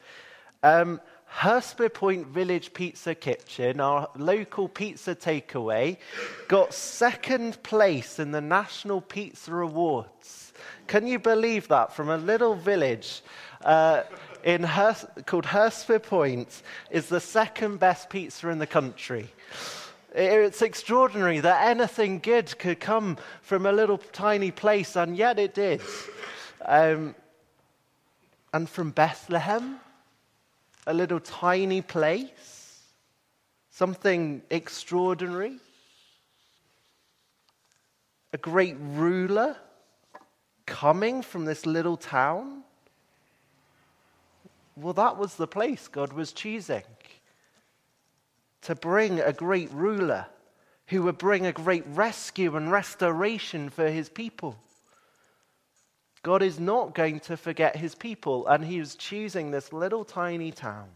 Um, 0.62 1.00
Hurstpierpoint 1.38 2.26
Village 2.26 2.72
Pizza 2.72 3.14
Kitchen, 3.14 3.80
our 3.80 4.08
local 4.16 4.68
pizza 4.68 5.14
takeaway, 5.14 5.96
got 6.46 6.74
second 6.74 7.60
place 7.62 8.18
in 8.18 8.30
the 8.30 8.40
National 8.40 9.00
Pizza 9.00 9.52
Awards. 9.54 10.52
Can 10.86 11.06
you 11.06 11.18
believe 11.18 11.68
that? 11.68 11.94
From 11.94 12.10
a 12.10 12.16
little 12.18 12.54
village 12.54 13.22
uh, 13.64 14.02
in 14.44 14.62
called 15.26 15.44
Hurstpierpoint, 15.44 16.62
is 16.90 17.08
the 17.08 17.20
second 17.20 17.80
best 17.80 18.10
pizza 18.10 18.48
in 18.48 18.58
the 18.58 18.66
country. 18.66 19.28
It's 20.14 20.60
extraordinary 20.60 21.40
that 21.40 21.66
anything 21.66 22.18
good 22.18 22.56
could 22.58 22.78
come 22.78 23.16
from 23.40 23.64
a 23.64 23.72
little 23.72 23.98
tiny 23.98 24.50
place, 24.50 24.96
and 24.96 25.16
yet 25.16 25.38
it 25.38 25.54
did. 25.54 25.80
Um, 26.64 27.14
and 28.52 28.68
from 28.68 28.90
Bethlehem, 28.90 29.80
a 30.86 30.94
little 30.94 31.20
tiny 31.20 31.80
place, 31.80 32.80
something 33.70 34.42
extraordinary, 34.50 35.58
a 38.32 38.38
great 38.38 38.76
ruler 38.80 39.56
coming 40.66 41.22
from 41.22 41.44
this 41.44 41.66
little 41.66 41.96
town. 41.96 42.62
Well, 44.76 44.94
that 44.94 45.18
was 45.18 45.36
the 45.36 45.46
place 45.46 45.86
God 45.88 46.12
was 46.12 46.32
choosing 46.32 46.82
to 48.62 48.74
bring 48.74 49.20
a 49.20 49.32
great 49.32 49.70
ruler 49.72 50.26
who 50.86 51.02
would 51.02 51.18
bring 51.18 51.46
a 51.46 51.52
great 51.52 51.84
rescue 51.88 52.56
and 52.56 52.70
restoration 52.70 53.68
for 53.68 53.88
his 53.88 54.08
people. 54.08 54.56
God 56.22 56.42
is 56.42 56.60
not 56.60 56.94
going 56.94 57.20
to 57.20 57.36
forget 57.36 57.76
his 57.76 57.94
people, 57.94 58.46
and 58.46 58.64
he 58.64 58.78
is 58.78 58.94
choosing 58.94 59.50
this 59.50 59.72
little 59.72 60.04
tiny 60.04 60.52
town 60.52 60.88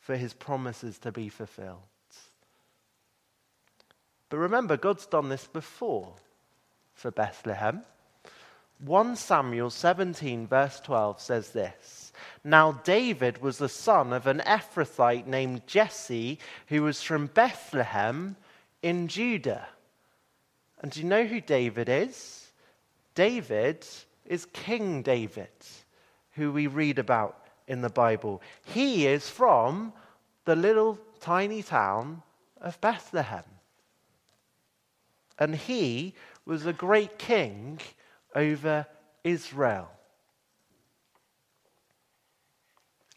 for 0.00 0.16
his 0.16 0.34
promises 0.34 0.98
to 0.98 1.12
be 1.12 1.28
fulfilled. 1.28 1.78
But 4.28 4.38
remember, 4.38 4.76
God's 4.76 5.06
done 5.06 5.28
this 5.28 5.46
before 5.46 6.12
for 6.94 7.10
Bethlehem. 7.10 7.82
1 8.84 9.16
Samuel 9.16 9.70
17, 9.70 10.46
verse 10.46 10.80
12 10.80 11.20
says 11.20 11.50
this 11.50 12.12
Now 12.44 12.72
David 12.72 13.42
was 13.42 13.58
the 13.58 13.68
son 13.68 14.12
of 14.12 14.26
an 14.26 14.40
Ephrathite 14.46 15.26
named 15.26 15.66
Jesse, 15.66 16.38
who 16.68 16.82
was 16.82 17.02
from 17.02 17.26
Bethlehem 17.26 18.36
in 18.82 19.08
Judah. 19.08 19.68
And 20.80 20.92
do 20.92 21.00
you 21.00 21.06
know 21.06 21.24
who 21.24 21.40
David 21.40 21.88
is? 21.88 22.39
David 23.20 23.86
is 24.24 24.46
King 24.46 25.02
David, 25.02 25.50
who 26.36 26.52
we 26.52 26.66
read 26.68 26.98
about 26.98 27.44
in 27.68 27.82
the 27.82 27.90
Bible. 27.90 28.40
He 28.64 29.06
is 29.06 29.28
from 29.28 29.92
the 30.46 30.56
little 30.56 30.98
tiny 31.20 31.62
town 31.62 32.22
of 32.62 32.80
Bethlehem. 32.80 33.44
And 35.38 35.54
he 35.54 36.14
was 36.46 36.64
a 36.64 36.72
great 36.72 37.18
king 37.18 37.80
over 38.34 38.86
Israel. 39.22 39.90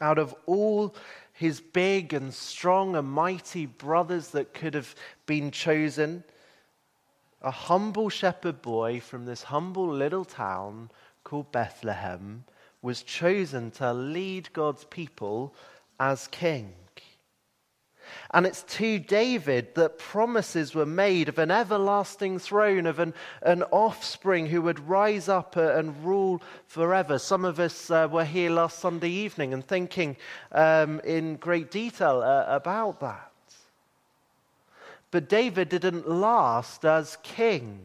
Out 0.02 0.18
of 0.20 0.36
all 0.46 0.94
his 1.32 1.62
big 1.62 2.14
and 2.14 2.34
strong 2.34 2.98
and 2.98 3.08
mighty 3.08 3.68
brothers 3.68 4.32
that 4.32 4.54
could 4.54 4.74
have 4.74 4.94
been 5.26 5.50
chosen, 5.50 6.26
a 7.44 7.52
humble 7.52 8.10
shepherd 8.10 8.62
boy 8.62 9.00
from 9.00 9.26
this 9.26 9.44
humble 9.44 9.92
little 9.92 10.26
town 10.26 10.90
called 11.24 11.52
Bethlehem 11.52 12.46
was 12.82 13.04
chosen 13.04 13.72
to 13.72 13.94
lead 13.94 14.52
God's 14.54 14.86
people 14.86 15.54
as 16.00 16.28
king. 16.28 16.74
And 18.32 18.46
it's 18.46 18.64
to 18.64 19.00
David 19.00 19.76
that 19.76 19.98
promises 19.98 20.76
were 20.76 20.86
made 20.86 21.30
of 21.30 21.38
an 21.40 21.52
everlasting 21.52 22.40
throne, 22.40 22.86
of 22.86 23.00
an, 23.00 23.14
an 23.42 23.64
offspring 23.72 24.48
who 24.48 24.62
would 24.62 24.88
rise 24.88 25.30
up 25.30 25.56
and 25.56 26.04
rule 26.04 26.42
forever. 26.68 27.18
Some 27.18 27.46
of 27.46 27.60
us 27.60 27.90
uh, 27.90 28.08
were 28.12 28.26
here 28.26 28.50
last 28.50 28.80
Sunday 28.80 29.10
evening 29.10 29.54
and 29.54 29.66
thinking 29.66 30.18
um, 30.52 31.00
in 31.02 31.38
great 31.38 31.72
detail 31.72 32.22
uh, 32.22 32.46
about 32.48 33.00
that. 33.00 33.33
But 35.13 35.29
David 35.29 35.70
didn't 35.70 36.10
last 36.10 36.84
as 36.86 37.20
king. 37.22 37.82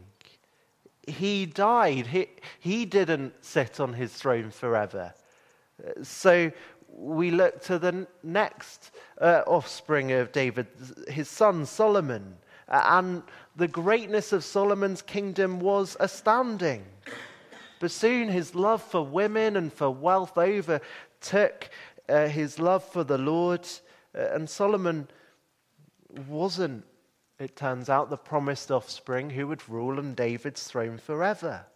He 1.06 1.44
died. 1.44 2.06
He, 2.06 2.28
he 2.58 2.86
didn't 2.86 3.34
sit 3.44 3.80
on 3.80 3.92
his 3.92 4.14
throne 4.14 4.50
forever. 4.50 5.12
So 6.02 6.50
we 6.90 7.30
look 7.30 7.60
to 7.64 7.78
the 7.78 8.06
next 8.22 8.92
uh, 9.20 9.42
offspring 9.46 10.12
of 10.12 10.32
David, 10.32 10.68
his 11.06 11.28
son 11.28 11.66
Solomon. 11.66 12.34
And 12.66 13.22
the 13.56 13.68
greatness 13.68 14.32
of 14.32 14.42
Solomon's 14.42 15.02
kingdom 15.02 15.60
was 15.60 15.98
astounding. 16.00 16.86
But 17.78 17.90
soon 17.90 18.30
his 18.30 18.54
love 18.54 18.82
for 18.82 19.04
women 19.04 19.56
and 19.56 19.70
for 19.70 19.90
wealth 19.90 20.38
overtook 20.38 21.68
uh, 22.08 22.26
his 22.28 22.58
love 22.58 22.84
for 22.84 23.04
the 23.04 23.18
Lord. 23.18 23.68
Uh, 24.16 24.28
and 24.32 24.48
Solomon 24.48 25.08
wasn't, 26.26 26.86
it 27.38 27.56
turns 27.56 27.88
out, 27.88 28.10
the 28.10 28.16
promised 28.16 28.70
offspring 28.70 29.30
who 29.30 29.46
would 29.46 29.68
rule 29.68 29.98
on 29.98 30.14
David's 30.14 30.64
throne 30.64 30.98
forever. 30.98 31.66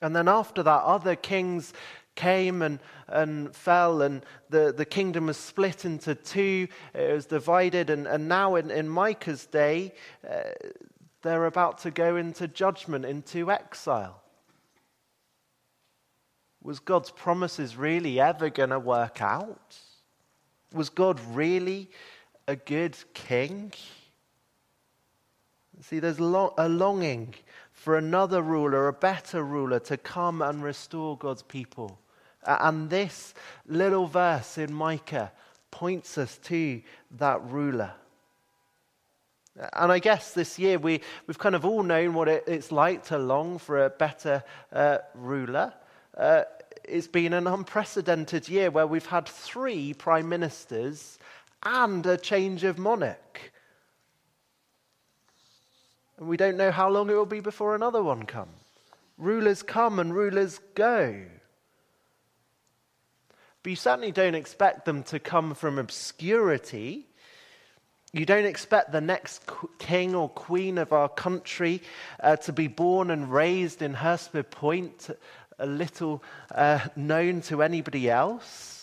And 0.00 0.16
then 0.16 0.28
after 0.28 0.62
that, 0.62 0.82
other 0.82 1.14
kings 1.14 1.74
came 2.14 2.62
and, 2.62 2.78
and 3.08 3.54
fell, 3.54 4.02
and 4.02 4.24
the, 4.48 4.72
the 4.76 4.84
kingdom 4.84 5.26
was 5.26 5.36
split 5.36 5.84
into 5.84 6.14
two. 6.14 6.68
It 6.94 7.12
was 7.12 7.26
divided, 7.26 7.90
and, 7.90 8.06
and 8.06 8.28
now 8.28 8.56
in, 8.56 8.70
in 8.70 8.88
Micah's 8.88 9.46
day, 9.46 9.92
uh, 10.28 10.50
they're 11.22 11.46
about 11.46 11.78
to 11.78 11.90
go 11.90 12.16
into 12.16 12.48
judgment, 12.48 13.04
into 13.04 13.50
exile. 13.50 14.22
Was 16.62 16.80
God's 16.80 17.10
promises 17.10 17.76
really 17.76 18.20
ever 18.20 18.50
going 18.50 18.70
to 18.70 18.78
work 18.78 19.22
out? 19.22 19.76
Was 20.72 20.88
God 20.88 21.20
really 21.32 21.90
a 22.50 22.56
good 22.56 22.96
king? 23.14 23.72
See, 25.82 26.00
there's 26.00 26.18
a 26.18 26.68
longing 26.68 27.34
for 27.72 27.96
another 27.96 28.42
ruler, 28.42 28.88
a 28.88 28.92
better 28.92 29.44
ruler, 29.44 29.78
to 29.80 29.96
come 29.96 30.42
and 30.42 30.62
restore 30.62 31.16
God's 31.16 31.44
people. 31.44 31.98
And 32.44 32.90
this 32.90 33.34
little 33.66 34.06
verse 34.06 34.58
in 34.58 34.74
Micah 34.74 35.30
points 35.70 36.18
us 36.18 36.38
to 36.44 36.82
that 37.18 37.40
ruler. 37.44 37.92
And 39.74 39.92
I 39.92 40.00
guess 40.00 40.32
this 40.32 40.58
year 40.58 40.78
we, 40.78 41.02
we've 41.28 41.38
kind 41.38 41.54
of 41.54 41.64
all 41.64 41.84
known 41.84 42.14
what 42.14 42.28
it, 42.28 42.44
it's 42.48 42.72
like 42.72 43.04
to 43.04 43.18
long 43.18 43.58
for 43.58 43.84
a 43.84 43.90
better 43.90 44.42
uh, 44.72 44.98
ruler. 45.14 45.72
Uh, 46.16 46.42
it's 46.82 47.06
been 47.06 47.32
an 47.32 47.46
unprecedented 47.46 48.48
year 48.48 48.70
where 48.70 48.86
we've 48.86 49.06
had 49.06 49.28
three 49.28 49.94
prime 49.94 50.28
ministers 50.28 51.18
and 51.62 52.04
a 52.06 52.16
change 52.16 52.64
of 52.64 52.78
monarch. 52.78 53.52
And 56.18 56.28
we 56.28 56.36
don't 56.36 56.56
know 56.56 56.70
how 56.70 56.90
long 56.90 57.10
it 57.10 57.14
will 57.14 57.26
be 57.26 57.40
before 57.40 57.74
another 57.74 58.02
one 58.02 58.24
comes. 58.24 58.50
Rulers 59.18 59.62
come 59.62 59.98
and 59.98 60.14
rulers 60.14 60.60
go. 60.74 61.24
But 63.62 63.70
you 63.70 63.76
certainly 63.76 64.12
don't 64.12 64.34
expect 64.34 64.86
them 64.86 65.02
to 65.04 65.18
come 65.18 65.54
from 65.54 65.78
obscurity. 65.78 67.06
You 68.12 68.24
don't 68.24 68.46
expect 68.46 68.92
the 68.92 69.00
next 69.00 69.42
king 69.78 70.14
or 70.14 70.28
queen 70.30 70.78
of 70.78 70.92
our 70.92 71.08
country 71.08 71.82
uh, 72.20 72.36
to 72.36 72.52
be 72.52 72.66
born 72.66 73.10
and 73.10 73.30
raised 73.30 73.82
in 73.82 73.94
Hurstpierpoint, 73.94 75.14
a 75.58 75.66
little 75.66 76.22
uh, 76.54 76.80
known 76.96 77.42
to 77.42 77.62
anybody 77.62 78.08
else. 78.08 78.79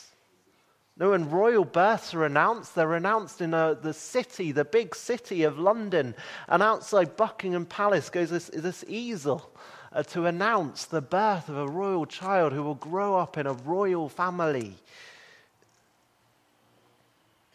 No, 1.00 1.12
when 1.12 1.30
royal 1.30 1.64
births 1.64 2.16
are 2.16 2.26
announced, 2.26 2.74
they're 2.74 2.96
announced 2.96 3.40
in 3.40 3.54
uh, 3.54 3.76
the 3.76 3.94
city, 3.94 4.52
the 4.52 4.66
big 4.66 4.96
city 4.96 5.44
of 5.44 5.60
London. 5.60 6.16
And 6.48 6.64
outside 6.64 7.16
Buckingham 7.16 7.68
Palace 7.68 8.10
goes 8.10 8.32
this, 8.32 8.50
this 8.52 8.84
easel 8.88 9.52
uh, 9.94 10.02
to 10.04 10.26
announce 10.26 10.86
the 10.86 11.02
birth 11.02 11.50
of 11.50 11.58
a 11.58 11.68
royal 11.68 12.08
child 12.08 12.52
who 12.52 12.64
will 12.64 12.76
grow 12.76 13.16
up 13.16 13.38
in 13.38 13.46
a 13.46 13.54
royal 13.54 14.10
family. 14.10 14.76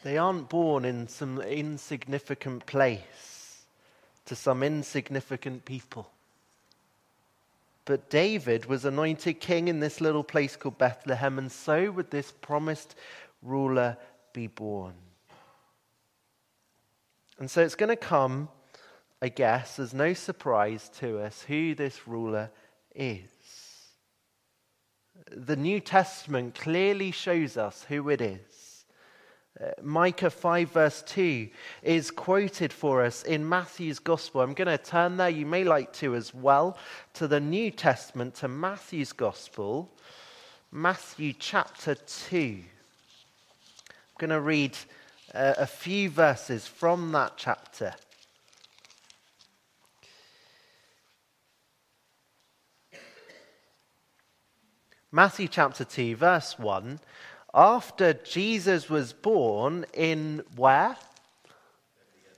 They 0.05 0.19
aren't 0.19 0.49
born 0.49 0.85
in 0.85 1.09
some 1.09 1.41
insignificant 1.41 2.67
place 2.67 3.65
to 4.27 4.37
some 4.37 4.63
insignificant 4.63 5.65
people. 5.65 6.09
But 7.85 8.11
David 8.11 8.67
was 8.67 8.85
anointed 8.85 9.41
king 9.41 9.67
in 9.67 9.81
this 9.81 10.01
little 10.01 10.23
place 10.23 10.55
called 10.55 10.79
Bethlehem, 10.79 11.39
and 11.39 11.51
so 11.51 11.91
would 11.91 12.11
this 12.11 12.31
promised 12.31 12.95
ruler 13.43 13.97
be 14.33 14.47
born. 14.47 14.95
And 17.39 17.51
so 17.51 17.63
it's 17.63 17.75
going 17.75 17.89
to 17.91 17.97
come, 17.97 18.49
I 19.21 19.29
guess, 19.29 19.79
as 19.79 19.93
no 19.93 20.15
surprise 20.15 20.91
to 21.01 21.19
us 21.21 21.43
who 21.43 21.75
this 21.75 22.07
ruler 22.07 22.51
is. 22.95 23.29
The 25.31 25.57
New 25.57 25.81
Testament 25.81 26.55
clearly 26.55 27.11
shows 27.11 27.57
us 27.57 27.85
who 27.89 28.09
it 28.11 28.21
is. 28.21 28.85
Uh, 29.61 29.71
Micah 29.83 30.31
5, 30.31 30.71
verse 30.71 31.03
2 31.03 31.49
is 31.83 32.11
quoted 32.11 32.73
for 32.73 33.05
us 33.05 33.23
in 33.23 33.47
Matthew's 33.47 33.99
Gospel. 33.99 34.41
I'm 34.41 34.55
going 34.55 34.69
to 34.69 34.79
turn 34.79 35.19
there, 35.19 35.29
you 35.29 35.45
may 35.45 35.63
like 35.63 35.93
to 35.95 36.15
as 36.15 36.33
well, 36.33 36.79
to 37.15 37.29
the 37.29 37.41
New 37.41 37.71
Testament, 37.71 38.35
to 38.37 38.49
Matthew's 38.49 39.13
Gospel, 39.13 39.93
Matthew 40.71 41.35
chapter 41.39 41.95
2. 41.95 42.63
Going 44.23 44.31
to 44.31 44.41
read 44.41 44.79
uh, 45.35 45.55
a 45.59 45.67
few 45.67 46.09
verses 46.09 46.65
from 46.65 47.11
that 47.11 47.33
chapter. 47.37 47.93
Matthew 55.11 55.49
chapter 55.49 55.83
2, 55.83 56.15
verse 56.15 56.57
1 56.57 57.01
after 57.53 58.13
Jesus 58.13 58.89
was 58.89 59.13
born 59.13 59.87
in 59.93 60.45
where? 60.55 60.97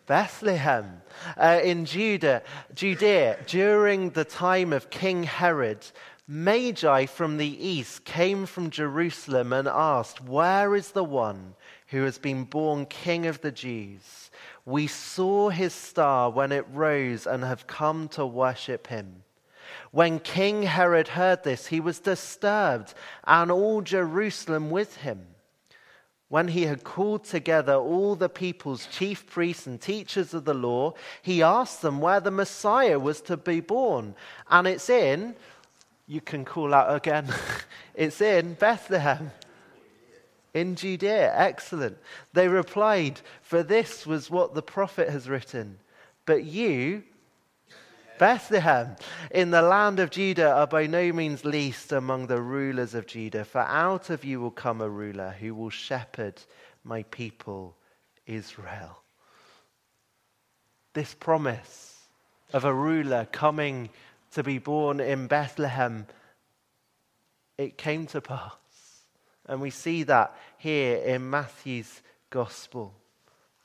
Bethlehem, 0.07 1.03
uh, 1.37 1.61
in 1.62 1.85
Judah, 1.85 2.42
Judea, 2.75 3.40
during 3.47 4.09
the 4.11 4.25
time 4.25 4.73
of 4.73 4.88
King 4.88 5.25
Herod, 5.25 5.85
Magi 6.27 7.05
from 7.05 7.37
the 7.37 7.68
east 7.68 8.07
came 8.07 8.47
from 8.47 8.70
Jerusalem 8.70 9.53
and 9.53 9.68
asked, 9.68 10.23
Where 10.23 10.75
is 10.75 10.92
the 10.92 11.05
one 11.05 11.55
who 11.88 12.03
has 12.05 12.18
been 12.18 12.44
born 12.44 12.87
King 12.87 13.27
of 13.27 13.40
the 13.40 13.53
Jews? 13.53 14.31
We 14.64 14.87
saw 14.87 15.51
his 15.51 15.75
star 15.75 16.31
when 16.31 16.53
it 16.53 16.66
rose 16.73 17.27
and 17.27 17.44
have 17.44 17.66
come 17.66 18.09
to 18.09 18.25
worship 18.25 18.87
him. 18.87 19.23
When 19.90 20.18
King 20.18 20.62
Herod 20.62 21.09
heard 21.09 21.44
this, 21.44 21.66
he 21.66 21.81
was 21.81 21.99
disturbed, 21.99 22.94
and 23.25 23.51
all 23.51 23.81
Jerusalem 23.81 24.70
with 24.70 24.97
him. 24.97 25.27
When 26.29 26.49
he 26.49 26.62
had 26.62 26.83
called 26.83 27.25
together 27.25 27.75
all 27.75 28.16
the 28.16 28.29
people's 28.29 28.87
chief 28.87 29.27
priests 29.27 29.66
and 29.66 29.81
teachers 29.81 30.35
of 30.35 30.44
the 30.44 30.55
law, 30.55 30.94
he 31.23 31.42
asked 31.42 31.83
them 31.83 32.01
where 32.01 32.20
the 32.20 32.31
Messiah 32.31 32.99
was 32.99 33.20
to 33.23 33.37
be 33.37 33.61
born. 33.61 34.14
And 34.51 34.66
it's 34.66 34.90
in, 34.90 35.37
you 36.07 36.20
can 36.20 36.44
call 36.44 36.75
out 36.75 36.94
again, 36.94 37.33
it's 37.94 38.20
in 38.20 38.55
Bethlehem 38.55 39.31
in 40.55 40.77
Judea. 40.77 41.33
Excellent. 41.37 41.99
They 42.33 42.49
replied, 42.49 43.21
For 43.43 43.62
this 43.62 44.07
was 44.07 44.31
what 44.31 44.55
the 44.55 44.62
prophet 44.62 45.11
has 45.11 45.29
written. 45.29 45.79
But 46.25 46.45
you 46.45 47.03
Bethlehem 48.19 48.95
in 49.33 49.51
the 49.51 49.62
land 49.62 49.99
of 49.99 50.11
Judah 50.11 50.53
are 50.53 50.67
by 50.67 50.87
no 50.87 51.12
means 51.12 51.45
least 51.45 51.90
among 51.90 52.29
the 52.29 52.40
rulers 52.40 52.95
of 52.95 53.07
Judah, 53.07 53.45
for 53.45 53.61
out 53.61 54.09
of 54.09 54.25
you 54.25 54.40
will 54.40 54.53
come 54.53 54.81
a 54.81 54.88
ruler 54.88 55.35
who 55.40 55.55
will 55.55 55.71
shepherd 55.71 56.40
my 56.85 57.03
people 57.05 57.77
Israel. 58.27 59.03
This 60.93 61.12
promise 61.14 62.03
of 62.53 62.64
a 62.64 62.73
ruler 62.73 63.27
coming 63.33 63.90
to 64.33 64.45
be 64.45 64.59
born 64.59 65.01
in 65.01 65.27
Bethlehem, 65.27 66.07
it 67.59 67.77
came 67.77 68.07
to 68.09 68.21
pass. 68.21 68.53
And 69.46 69.61
we 69.61 69.70
see 69.70 70.02
that 70.04 70.37
here 70.57 70.96
in 70.96 71.28
Matthew's 71.28 72.02
gospel. 72.30 72.94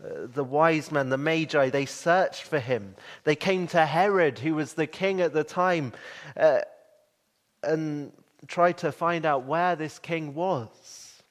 Uh, 0.04 0.28
the 0.34 0.44
wise 0.44 0.92
men, 0.92 1.10
the 1.10 1.18
magi, 1.18 1.70
they 1.70 1.86
searched 1.86 2.44
for 2.44 2.60
him. 2.60 2.96
They 3.24 3.36
came 3.36 3.68
to 3.68 3.86
Herod, 3.86 4.40
who 4.40 4.56
was 4.56 4.74
the 4.74 4.88
king 4.88 5.20
at 5.22 5.34
the 5.34 5.44
time, 5.44 5.94
uh, 6.38 6.62
and 7.64 8.12
tried 8.48 8.78
to 8.80 8.92
find 8.92 9.26
out 9.26 9.46
where 9.46 9.76
this 9.76 10.00
king 10.00 10.34
was. 10.34 10.70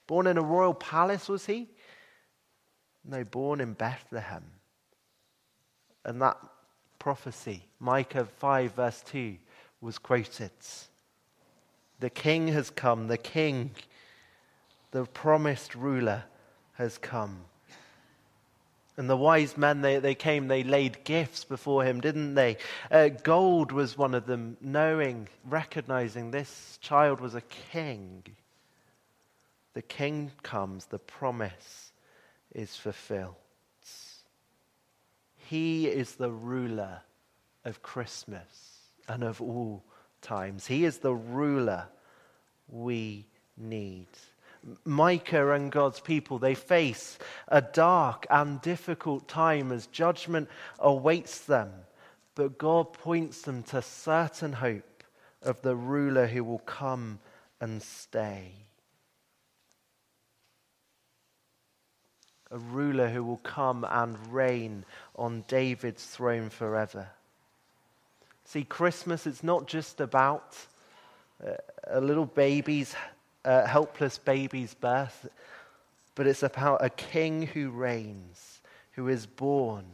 Born 0.06 0.26
in 0.26 0.36
a 0.36 0.42
royal 0.42 0.74
palace, 0.74 1.28
was 1.28 1.46
he? 1.46 1.68
No, 3.04 3.24
born 3.24 3.60
in 3.60 3.72
Bethlehem. 3.72 4.44
And 6.04 6.20
that 6.20 6.38
prophecy, 6.98 7.64
Micah 7.80 8.26
5, 8.26 8.74
verse 8.74 9.02
2, 9.06 9.36
was 9.80 9.98
quoted. 9.98 10.50
The 12.00 12.10
king 12.10 12.48
has 12.48 12.70
come, 12.70 13.08
the 13.08 13.18
king, 13.18 13.70
the 14.90 15.04
promised 15.04 15.74
ruler 15.74 16.24
has 16.74 16.98
come. 16.98 17.44
And 18.96 19.08
the 19.08 19.16
wise 19.16 19.56
men, 19.56 19.80
they, 19.80 19.98
they 19.98 20.16
came, 20.16 20.48
they 20.48 20.64
laid 20.64 21.04
gifts 21.04 21.44
before 21.44 21.84
him, 21.84 22.00
didn't 22.00 22.34
they? 22.34 22.56
Uh, 22.90 23.08
gold 23.08 23.70
was 23.70 23.96
one 23.96 24.12
of 24.12 24.26
them, 24.26 24.56
knowing, 24.60 25.28
recognizing 25.48 26.30
this 26.30 26.78
child 26.80 27.20
was 27.20 27.36
a 27.36 27.42
king. 27.42 28.24
The 29.74 29.82
king 29.82 30.32
comes, 30.42 30.86
the 30.86 30.98
promise 30.98 31.92
is 32.52 32.74
fulfilled. 32.74 33.36
He 35.36 35.86
is 35.86 36.16
the 36.16 36.30
ruler 36.30 37.00
of 37.64 37.82
Christmas 37.82 38.80
and 39.08 39.22
of 39.22 39.40
all 39.40 39.84
times. 40.20 40.66
He 40.66 40.84
is 40.84 40.98
the 40.98 41.14
ruler 41.14 41.86
we 42.68 43.26
need. 43.56 44.08
Micah 44.84 45.52
and 45.52 45.70
God's 45.70 46.00
people, 46.00 46.38
they 46.38 46.54
face 46.54 47.18
a 47.48 47.62
dark 47.62 48.26
and 48.30 48.60
difficult 48.60 49.28
time 49.28 49.72
as 49.72 49.86
judgment 49.86 50.48
awaits 50.78 51.40
them. 51.40 51.70
But 52.34 52.58
God 52.58 52.92
points 52.92 53.42
them 53.42 53.62
to 53.64 53.82
certain 53.82 54.52
hope 54.52 55.02
of 55.42 55.62
the 55.62 55.76
ruler 55.76 56.26
who 56.26 56.44
will 56.44 56.60
come 56.60 57.18
and 57.60 57.82
stay. 57.82 58.52
A 62.50 62.58
ruler 62.58 63.08
who 63.08 63.22
will 63.24 63.38
come 63.38 63.86
and 63.88 64.16
reign 64.32 64.84
on 65.16 65.44
David's 65.48 66.04
throne 66.04 66.48
forever. 66.48 67.08
See, 68.44 68.64
Christmas, 68.64 69.26
it's 69.26 69.42
not 69.42 69.66
just 69.66 70.00
about 70.00 70.56
uh, 71.46 71.52
a 71.86 72.00
little 72.00 72.24
baby's 72.24 72.94
a 73.44 73.66
helpless 73.66 74.18
baby's 74.18 74.74
birth, 74.74 75.28
but 76.14 76.26
it's 76.26 76.42
about 76.42 76.84
a 76.84 76.90
king 76.90 77.42
who 77.42 77.70
reigns, 77.70 78.60
who 78.92 79.08
is 79.08 79.26
born, 79.26 79.86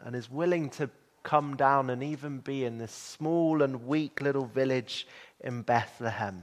and 0.00 0.16
is 0.16 0.30
willing 0.30 0.70
to 0.70 0.90
come 1.22 1.56
down 1.56 1.90
and 1.90 2.02
even 2.02 2.38
be 2.38 2.64
in 2.64 2.78
this 2.78 2.92
small 2.92 3.62
and 3.62 3.86
weak 3.86 4.20
little 4.20 4.46
village 4.46 5.06
in 5.40 5.62
Bethlehem, 5.62 6.42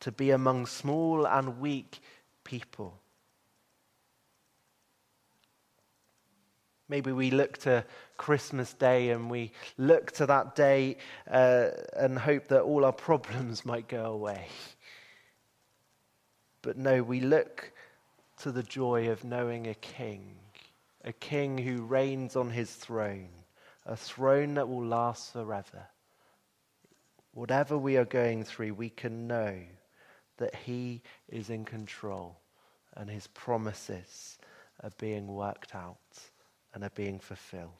to 0.00 0.12
be 0.12 0.30
among 0.30 0.66
small 0.66 1.26
and 1.26 1.60
weak 1.60 2.00
people. 2.44 3.00
Maybe 6.90 7.12
we 7.12 7.30
look 7.30 7.58
to 7.58 7.84
Christmas 8.16 8.72
Day 8.72 9.10
and 9.10 9.30
we 9.30 9.52
look 9.76 10.10
to 10.12 10.26
that 10.26 10.54
day 10.54 10.96
uh, 11.30 11.68
and 11.96 12.18
hope 12.18 12.48
that 12.48 12.62
all 12.62 12.84
our 12.84 12.92
problems 13.08 13.64
might 13.66 13.88
go 13.88 14.06
away. 14.06 14.46
But 16.68 16.76
no, 16.76 17.02
we 17.02 17.20
look 17.20 17.72
to 18.40 18.52
the 18.52 18.62
joy 18.62 19.08
of 19.08 19.24
knowing 19.24 19.68
a 19.68 19.74
king, 19.74 20.36
a 21.02 21.14
king 21.14 21.56
who 21.56 21.80
reigns 21.80 22.36
on 22.36 22.50
his 22.50 22.70
throne, 22.70 23.30
a 23.86 23.96
throne 23.96 24.52
that 24.52 24.68
will 24.68 24.84
last 24.84 25.32
forever. 25.32 25.86
Whatever 27.32 27.78
we 27.78 27.96
are 27.96 28.04
going 28.04 28.44
through, 28.44 28.74
we 28.74 28.90
can 28.90 29.26
know 29.26 29.56
that 30.36 30.54
he 30.54 31.00
is 31.30 31.48
in 31.48 31.64
control 31.64 32.36
and 32.94 33.08
his 33.08 33.28
promises 33.28 34.36
are 34.82 34.92
being 34.98 35.26
worked 35.26 35.74
out 35.74 35.96
and 36.74 36.84
are 36.84 36.92
being 36.94 37.18
fulfilled. 37.18 37.72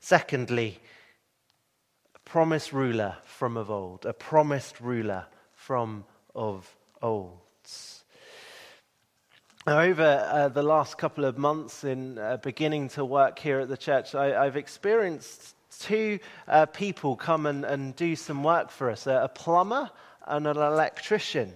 Secondly, 0.00 0.80
a 2.14 2.18
promised 2.20 2.72
ruler 2.72 3.18
from 3.24 3.58
of 3.58 3.70
old, 3.70 4.06
a 4.06 4.14
promised 4.14 4.80
ruler 4.80 5.26
from 5.52 6.06
of 6.34 6.74
olds. 7.02 8.04
Over 9.66 10.26
uh, 10.30 10.48
the 10.48 10.62
last 10.62 10.96
couple 10.98 11.24
of 11.24 11.36
months, 11.36 11.84
in 11.84 12.18
uh, 12.18 12.38
beginning 12.38 12.88
to 12.90 13.04
work 13.04 13.38
here 13.38 13.60
at 13.60 13.68
the 13.68 13.76
church, 13.76 14.14
I, 14.14 14.44
have 14.44 14.56
experienced 14.56 15.54
two 15.80 16.18
uh, 16.48 16.66
people 16.66 17.16
come 17.16 17.46
and, 17.46 17.64
and, 17.64 17.94
do 17.94 18.16
some 18.16 18.42
work 18.42 18.70
for 18.70 18.90
us 18.90 19.06
a 19.06 19.30
plumber 19.34 19.90
and 20.26 20.46
an 20.46 20.56
electrician. 20.56 21.52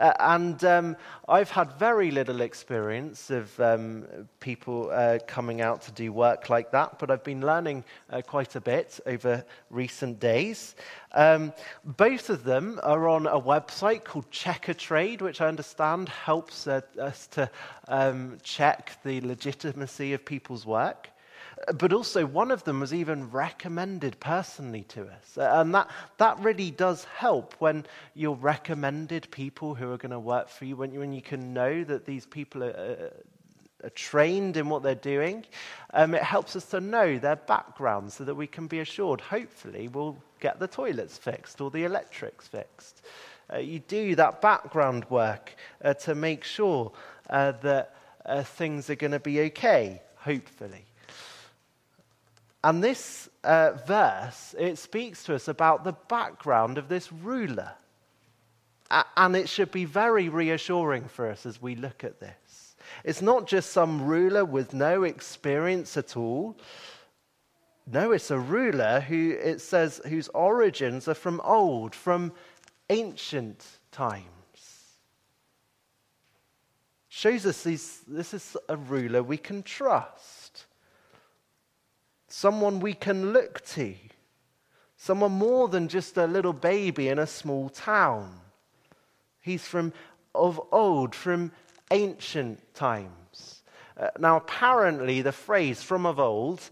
Uh, 0.00 0.14
and 0.20 0.64
um, 0.64 0.96
I've 1.28 1.50
had 1.50 1.72
very 1.74 2.10
little 2.10 2.40
experience 2.40 3.28
of 3.28 3.60
um, 3.60 4.06
people 4.40 4.88
uh, 4.90 5.18
coming 5.26 5.60
out 5.60 5.82
to 5.82 5.92
do 5.92 6.10
work 6.10 6.48
like 6.48 6.70
that, 6.70 6.98
but 6.98 7.10
I've 7.10 7.22
been 7.22 7.42
learning 7.42 7.84
uh, 8.08 8.22
quite 8.22 8.56
a 8.56 8.62
bit 8.62 8.98
over 9.04 9.44
recent 9.68 10.18
days. 10.18 10.74
Um, 11.12 11.52
both 11.84 12.30
of 12.30 12.44
them 12.44 12.80
are 12.82 13.08
on 13.08 13.26
a 13.26 13.38
website 13.38 14.04
called 14.04 14.30
Checkatrade, 14.30 15.20
which 15.20 15.42
I 15.42 15.48
understand 15.48 16.08
helps 16.08 16.66
uh, 16.66 16.80
us 16.98 17.26
to 17.32 17.50
um, 17.86 18.38
check 18.42 18.96
the 19.04 19.20
legitimacy 19.20 20.14
of 20.14 20.24
people's 20.24 20.64
work 20.64 21.10
but 21.74 21.92
also 21.92 22.24
one 22.24 22.50
of 22.50 22.64
them 22.64 22.80
was 22.80 22.94
even 22.94 23.30
recommended 23.30 24.18
personally 24.18 24.84
to 24.84 25.02
us. 25.02 25.36
And 25.36 25.74
that, 25.74 25.90
that 26.18 26.38
really 26.40 26.70
does 26.70 27.04
help 27.04 27.54
when 27.58 27.86
you're 28.14 28.34
recommended 28.34 29.30
people 29.30 29.74
who 29.74 29.92
are 29.92 29.98
going 29.98 30.10
to 30.10 30.18
work 30.18 30.48
for 30.48 30.64
you, 30.64 30.76
when 30.76 30.92
you, 30.92 31.00
when 31.00 31.12
you 31.12 31.22
can 31.22 31.52
know 31.52 31.84
that 31.84 32.06
these 32.06 32.24
people 32.24 32.64
are, 32.64 33.12
are 33.84 33.90
trained 33.90 34.56
in 34.56 34.68
what 34.68 34.82
they're 34.82 34.94
doing. 34.94 35.44
Um, 35.92 36.14
it 36.14 36.22
helps 36.22 36.56
us 36.56 36.64
to 36.66 36.80
know 36.80 37.18
their 37.18 37.36
background 37.36 38.12
so 38.12 38.24
that 38.24 38.34
we 38.34 38.46
can 38.46 38.66
be 38.66 38.80
assured, 38.80 39.20
hopefully, 39.20 39.88
we'll 39.88 40.16
get 40.40 40.58
the 40.60 40.68
toilets 40.68 41.18
fixed 41.18 41.60
or 41.60 41.70
the 41.70 41.84
electrics 41.84 42.48
fixed. 42.48 43.02
Uh, 43.52 43.58
you 43.58 43.80
do 43.80 44.14
that 44.14 44.40
background 44.40 45.04
work 45.10 45.54
uh, 45.84 45.92
to 45.92 46.14
make 46.14 46.44
sure 46.44 46.92
uh, 47.28 47.52
that 47.62 47.94
uh, 48.24 48.42
things 48.42 48.88
are 48.88 48.94
going 48.94 49.10
to 49.10 49.20
be 49.20 49.40
okay, 49.40 50.00
hopefully. 50.16 50.84
And 52.62 52.84
this 52.84 53.28
uh, 53.42 53.72
verse, 53.86 54.54
it 54.58 54.76
speaks 54.76 55.24
to 55.24 55.34
us 55.34 55.48
about 55.48 55.84
the 55.84 55.94
background 56.08 56.76
of 56.76 56.88
this 56.88 57.10
ruler. 57.10 57.72
and 59.16 59.36
it 59.36 59.48
should 59.48 59.70
be 59.70 59.84
very 59.84 60.28
reassuring 60.28 61.04
for 61.08 61.30
us 61.30 61.46
as 61.46 61.62
we 61.62 61.74
look 61.74 62.04
at 62.04 62.20
this. 62.20 62.76
It's 63.04 63.22
not 63.22 63.46
just 63.46 63.70
some 63.70 64.04
ruler 64.04 64.44
with 64.44 64.74
no 64.74 65.04
experience 65.04 65.96
at 65.96 66.16
all. 66.16 66.58
No, 67.86 68.12
it's 68.12 68.30
a 68.30 68.38
ruler 68.38 69.00
who, 69.00 69.30
it 69.30 69.60
says, 69.60 70.00
whose 70.06 70.28
origins 70.28 71.08
are 71.08 71.14
from 71.14 71.40
old, 71.42 71.94
from 71.94 72.32
ancient 72.90 73.64
times. 73.90 74.26
Shows 77.08 77.46
us 77.46 77.62
these, 77.62 78.00
this 78.06 78.34
is 78.34 78.56
a 78.68 78.76
ruler 78.76 79.22
we 79.22 79.36
can 79.36 79.62
trust 79.62 80.39
someone 82.32 82.80
we 82.80 82.94
can 82.94 83.32
look 83.32 83.64
to, 83.66 83.94
someone 84.96 85.32
more 85.32 85.68
than 85.68 85.88
just 85.88 86.16
a 86.16 86.26
little 86.26 86.52
baby 86.52 87.08
in 87.08 87.18
a 87.18 87.26
small 87.26 87.68
town. 87.68 88.40
He's 89.40 89.66
from 89.66 89.92
of 90.34 90.60
old, 90.70 91.14
from 91.14 91.52
ancient 91.90 92.74
times. 92.74 93.62
Uh, 93.96 94.08
now, 94.18 94.36
apparently, 94.36 95.22
the 95.22 95.32
phrase 95.32 95.82
from 95.82 96.06
of 96.06 96.20
old, 96.20 96.62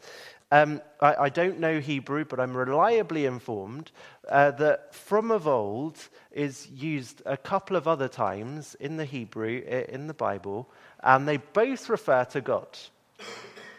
um, 0.50 0.80
I, 1.00 1.14
I, 1.14 1.28
don't 1.28 1.58
know 1.58 1.80
Hebrew, 1.80 2.24
but 2.24 2.40
I'm 2.40 2.56
reliably 2.56 3.26
informed 3.26 3.90
uh, 4.28 4.52
that 4.52 4.94
from 4.94 5.30
of 5.30 5.46
old 5.46 5.98
is 6.30 6.68
used 6.68 7.20
a 7.26 7.36
couple 7.36 7.76
of 7.76 7.86
other 7.86 8.08
times 8.08 8.74
in 8.80 8.96
the 8.96 9.04
Hebrew, 9.04 9.58
in 9.88 10.06
the 10.06 10.14
Bible, 10.14 10.70
and 11.02 11.28
they 11.28 11.36
both 11.36 11.90
refer 11.90 12.24
to 12.26 12.40
God. 12.40 12.78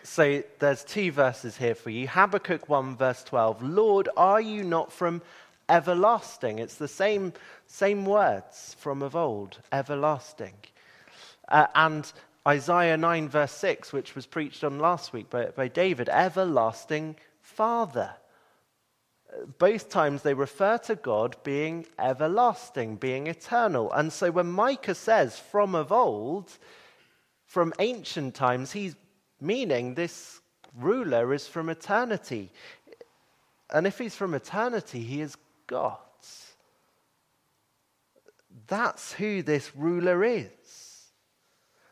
So 0.03 0.43
there's 0.59 0.83
two 0.83 1.11
verses 1.11 1.57
here 1.57 1.75
for 1.75 1.89
you. 1.89 2.07
Habakkuk 2.07 2.69
1, 2.69 2.95
verse 2.95 3.23
12. 3.23 3.61
Lord, 3.61 4.09
are 4.15 4.41
you 4.41 4.63
not 4.63 4.91
from 4.91 5.21
everlasting? 5.67 6.59
It's 6.59 6.75
the 6.75 6.87
same, 6.87 7.33
same 7.67 8.05
words 8.05 8.75
from 8.79 9.01
of 9.01 9.15
old, 9.15 9.59
everlasting. 9.71 10.53
Uh, 11.47 11.67
and 11.75 12.11
Isaiah 12.47 12.97
9, 12.97 13.29
verse 13.29 13.51
6, 13.51 13.91
which 13.91 14.15
was 14.15 14.25
preached 14.25 14.63
on 14.63 14.79
last 14.79 15.13
week 15.13 15.29
by, 15.29 15.45
by 15.47 15.67
David, 15.67 16.09
everlasting 16.09 17.15
Father. 17.41 18.13
Both 19.59 19.89
times 19.89 20.23
they 20.23 20.33
refer 20.33 20.77
to 20.79 20.95
God 20.95 21.35
being 21.43 21.85
everlasting, 21.99 22.95
being 22.95 23.27
eternal. 23.27 23.91
And 23.91 24.11
so 24.11 24.31
when 24.31 24.47
Micah 24.47 24.95
says 24.95 25.37
from 25.37 25.75
of 25.75 25.91
old, 25.91 26.57
from 27.45 27.73
ancient 27.79 28.33
times, 28.33 28.71
he's 28.71 28.95
meaning 29.41 29.93
this 29.93 30.41
ruler 30.75 31.33
is 31.33 31.47
from 31.47 31.69
eternity. 31.69 32.51
And 33.69 33.85
if 33.85 33.97
he's 33.97 34.15
from 34.15 34.33
eternity, 34.33 35.01
he 35.01 35.21
is 35.21 35.37
God's. 35.67 36.53
That's 38.67 39.13
who 39.13 39.41
this 39.41 39.75
ruler 39.75 40.23
is. 40.23 40.47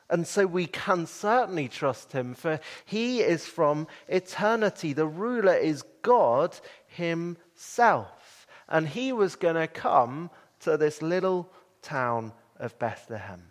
And 0.09 0.25
so 0.25 0.45
we 0.45 0.67
can 0.67 1.05
certainly 1.05 1.67
trust 1.67 2.13
him, 2.13 2.33
for 2.33 2.59
he 2.85 3.19
is 3.21 3.45
from 3.45 3.87
eternity. 4.07 4.93
The 4.93 5.07
ruler 5.07 5.55
is 5.55 5.83
God 6.01 6.57
himself. 6.87 8.47
And 8.69 8.87
he 8.87 9.11
was 9.11 9.35
going 9.35 9.55
to 9.55 9.67
come 9.67 10.29
to 10.61 10.77
this 10.77 11.01
little 11.01 11.51
town 11.81 12.31
of 12.57 12.77
Bethlehem 12.79 13.43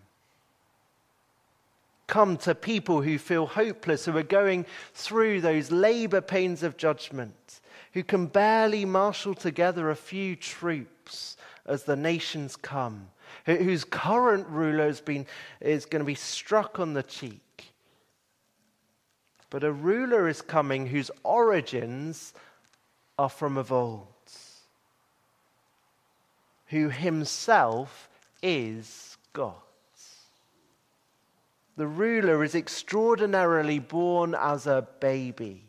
come 2.06 2.36
to 2.38 2.54
people 2.54 3.02
who 3.02 3.18
feel 3.18 3.46
hopeless, 3.46 4.04
who 4.04 4.16
are 4.16 4.22
going 4.22 4.64
through 4.94 5.40
those 5.40 5.70
labor 5.70 6.20
pains 6.20 6.62
of 6.62 6.76
judgment, 6.76 7.60
who 7.92 8.02
can 8.02 8.26
barely 8.26 8.84
marshal 8.84 9.34
together 9.34 9.90
a 9.90 9.96
few 9.96 10.36
troops 10.36 11.36
as 11.66 11.84
the 11.84 11.96
nations 11.96 12.54
come, 12.54 13.08
whose 13.44 13.84
current 13.84 14.46
ruler 14.48 14.86
has 14.86 15.00
been, 15.00 15.26
is 15.60 15.84
going 15.84 16.00
to 16.00 16.06
be 16.06 16.14
struck 16.14 16.78
on 16.78 16.94
the 16.94 17.02
cheek. 17.02 17.72
But 19.50 19.64
a 19.64 19.72
ruler 19.72 20.28
is 20.28 20.42
coming 20.42 20.86
whose 20.86 21.10
origins 21.24 22.34
are 23.18 23.28
from 23.28 23.56
of 23.56 23.72
old, 23.72 24.06
who 26.66 26.88
himself 26.88 28.08
is 28.42 29.16
God. 29.32 29.54
The 31.76 31.86
ruler 31.86 32.42
is 32.42 32.54
extraordinarily 32.54 33.78
born 33.78 34.34
as 34.34 34.66
a 34.66 34.88
baby 35.00 35.66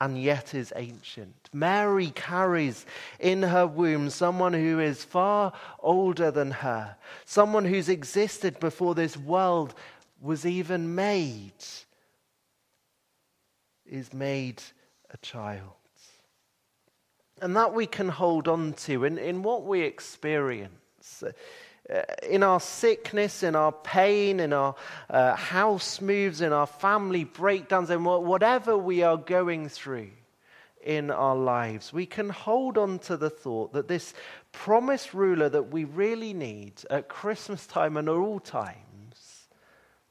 and 0.00 0.20
yet 0.20 0.54
is 0.54 0.72
ancient. 0.76 1.48
Mary 1.52 2.10
carries 2.10 2.86
in 3.18 3.42
her 3.42 3.66
womb 3.66 4.10
someone 4.10 4.52
who 4.52 4.78
is 4.78 5.02
far 5.02 5.52
older 5.80 6.30
than 6.30 6.50
her, 6.50 6.96
someone 7.24 7.64
who's 7.64 7.88
existed 7.88 8.60
before 8.60 8.94
this 8.94 9.16
world 9.16 9.74
was 10.20 10.46
even 10.46 10.94
made, 10.94 11.52
is 13.86 14.12
made 14.12 14.62
a 15.10 15.16
child. 15.18 15.72
And 17.40 17.56
that 17.56 17.72
we 17.72 17.86
can 17.86 18.08
hold 18.08 18.48
on 18.48 18.74
to 18.74 19.04
in, 19.04 19.16
in 19.16 19.42
what 19.42 19.64
we 19.64 19.80
experience. 19.82 21.24
Uh, 21.92 22.02
in 22.28 22.42
our 22.42 22.60
sickness, 22.60 23.42
in 23.42 23.56
our 23.56 23.72
pain, 23.72 24.40
in 24.40 24.52
our 24.52 24.74
uh, 25.08 25.34
house 25.34 26.02
moves, 26.02 26.42
in 26.42 26.52
our 26.52 26.66
family 26.66 27.24
breakdowns, 27.24 27.88
and 27.88 28.04
whatever 28.04 28.76
we 28.76 29.02
are 29.02 29.16
going 29.16 29.70
through 29.70 30.10
in 30.82 31.10
our 31.10 31.36
lives, 31.36 31.90
we 31.92 32.04
can 32.04 32.28
hold 32.28 32.76
on 32.76 32.98
to 32.98 33.16
the 33.16 33.30
thought 33.30 33.72
that 33.72 33.88
this 33.88 34.12
promised 34.52 35.14
ruler 35.14 35.48
that 35.48 35.70
we 35.70 35.84
really 35.84 36.34
need 36.34 36.74
at 36.90 37.08
Christmas 37.08 37.66
time 37.66 37.96
and 37.96 38.08
at 38.08 38.14
all 38.14 38.40
times, 38.40 39.48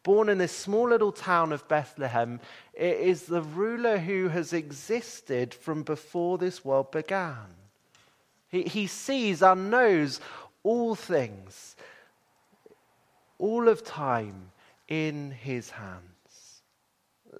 born 0.01 0.29
in 0.29 0.39
this 0.39 0.51
small 0.51 0.89
little 0.89 1.11
town 1.11 1.53
of 1.53 1.67
Bethlehem, 1.67 2.39
is 2.73 3.23
the 3.23 3.43
ruler 3.43 3.99
who 3.99 4.29
has 4.29 4.51
existed 4.51 5.53
from 5.53 5.83
before 5.83 6.39
this 6.39 6.65
world 6.65 6.91
began. 6.91 7.55
He, 8.49 8.63
he 8.63 8.87
sees 8.87 9.43
and 9.43 9.69
knows 9.69 10.21
all 10.67 10.95
things, 10.95 11.77
all 13.39 13.69
of 13.69 13.85
time 13.85 14.51
in 14.89 15.31
his 15.31 15.69
hands. 15.69 16.61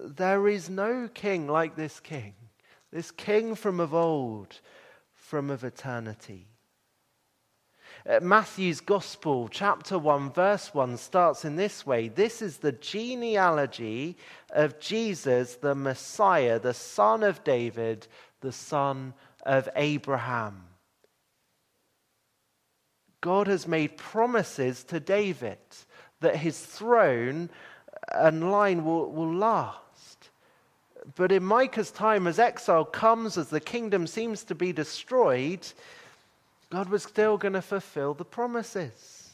There 0.00 0.48
is 0.48 0.70
no 0.70 1.10
king 1.12 1.46
like 1.46 1.76
this 1.76 2.00
king, 2.00 2.32
this 2.90 3.10
king 3.10 3.54
from 3.54 3.80
of 3.80 3.92
old, 3.92 4.60
from 5.12 5.50
of 5.50 5.62
eternity. 5.62 6.46
Uh, 8.08 8.20
Matthew's 8.22 8.80
Gospel, 8.80 9.48
chapter 9.48 9.98
1, 9.98 10.32
verse 10.32 10.72
1, 10.72 10.96
starts 10.96 11.44
in 11.44 11.56
this 11.56 11.84
way 11.84 12.08
This 12.08 12.40
is 12.40 12.56
the 12.56 12.72
genealogy 12.72 14.16
of 14.50 14.80
Jesus, 14.80 15.56
the 15.56 15.74
Messiah, 15.74 16.58
the 16.58 16.72
son 16.72 17.22
of 17.22 17.44
David, 17.44 18.06
the 18.40 18.52
son 18.52 19.12
of 19.44 19.68
Abraham. 19.76 20.67
God 23.20 23.46
has 23.46 23.66
made 23.66 23.96
promises 23.96 24.84
to 24.84 25.00
David 25.00 25.58
that 26.20 26.36
his 26.36 26.58
throne 26.58 27.50
and 28.12 28.50
line 28.50 28.84
will, 28.84 29.10
will 29.10 29.34
last. 29.34 30.30
But 31.16 31.32
in 31.32 31.42
Micah's 31.42 31.90
time, 31.90 32.26
as 32.26 32.38
exile 32.38 32.84
comes, 32.84 33.38
as 33.38 33.48
the 33.48 33.60
kingdom 33.60 34.06
seems 34.06 34.44
to 34.44 34.54
be 34.54 34.72
destroyed, 34.72 35.66
God 36.70 36.88
was 36.88 37.02
still 37.02 37.38
going 37.38 37.54
to 37.54 37.62
fulfill 37.62 38.14
the 38.14 38.24
promises. 38.24 39.30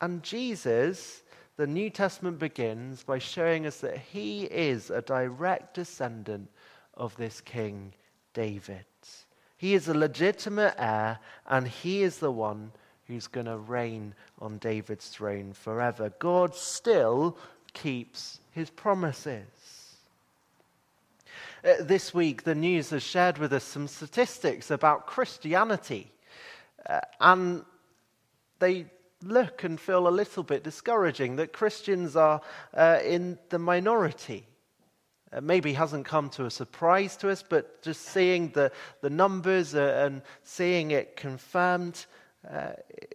And 0.00 0.22
Jesus, 0.22 1.22
the 1.56 1.66
New 1.66 1.90
Testament 1.90 2.38
begins 2.38 3.02
by 3.02 3.18
showing 3.18 3.66
us 3.66 3.80
that 3.80 3.98
he 3.98 4.44
is 4.44 4.90
a 4.90 5.02
direct 5.02 5.74
descendant 5.74 6.48
of 6.94 7.16
this 7.16 7.40
King 7.40 7.92
David. 8.32 8.84
He 9.58 9.74
is 9.74 9.88
a 9.88 9.94
legitimate 9.94 10.74
heir, 10.78 11.18
and 11.46 11.66
he 11.66 12.02
is 12.02 12.18
the 12.18 12.30
one 12.30 12.72
who's 13.06 13.26
going 13.26 13.46
to 13.46 13.56
reign 13.56 14.14
on 14.40 14.58
David's 14.58 15.08
throne 15.08 15.52
forever. 15.52 16.12
God 16.18 16.54
still 16.54 17.36
keeps 17.72 18.40
his 18.52 18.70
promises. 18.70 19.46
Uh, 21.64 21.74
this 21.80 22.14
week, 22.14 22.42
the 22.44 22.54
news 22.54 22.90
has 22.90 23.02
shared 23.02 23.38
with 23.38 23.52
us 23.52 23.64
some 23.64 23.88
statistics 23.88 24.70
about 24.70 25.06
Christianity. 25.06 26.10
Uh, 26.88 27.00
and 27.20 27.64
they 28.58 28.86
look 29.22 29.64
and 29.64 29.80
feel 29.80 30.08
a 30.08 30.10
little 30.10 30.42
bit 30.42 30.62
discouraging 30.62 31.36
that 31.36 31.52
Christians 31.52 32.16
are 32.16 32.40
uh, 32.74 32.98
in 33.04 33.38
the 33.48 33.58
minority. 33.58 34.46
Uh, 35.32 35.40
maybe 35.40 35.72
hasn't 35.72 36.06
come 36.06 36.30
to 36.30 36.44
a 36.44 36.50
surprise 36.50 37.16
to 37.16 37.30
us, 37.30 37.42
but 37.42 37.82
just 37.82 38.02
seeing 38.02 38.50
the, 38.50 38.70
the 39.00 39.10
numbers 39.10 39.74
uh, 39.74 40.04
and 40.06 40.22
seeing 40.44 40.92
it 40.92 41.16
confirmed 41.16 42.06
uh, 42.50 42.72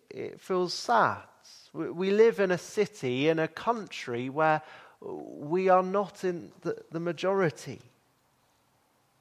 it 0.10 0.42
feels 0.42 0.74
sad. 0.74 1.20
We 1.74 2.12
live 2.12 2.40
in 2.40 2.52
a 2.52 2.58
city, 2.58 3.30
in 3.30 3.40
a 3.40 3.48
country 3.48 4.30
where 4.30 4.62
we 5.02 5.70
are 5.70 5.84
not 5.84 6.24
in 6.24 6.52
the, 6.62 6.78
the 6.92 7.00
majority, 7.00 7.80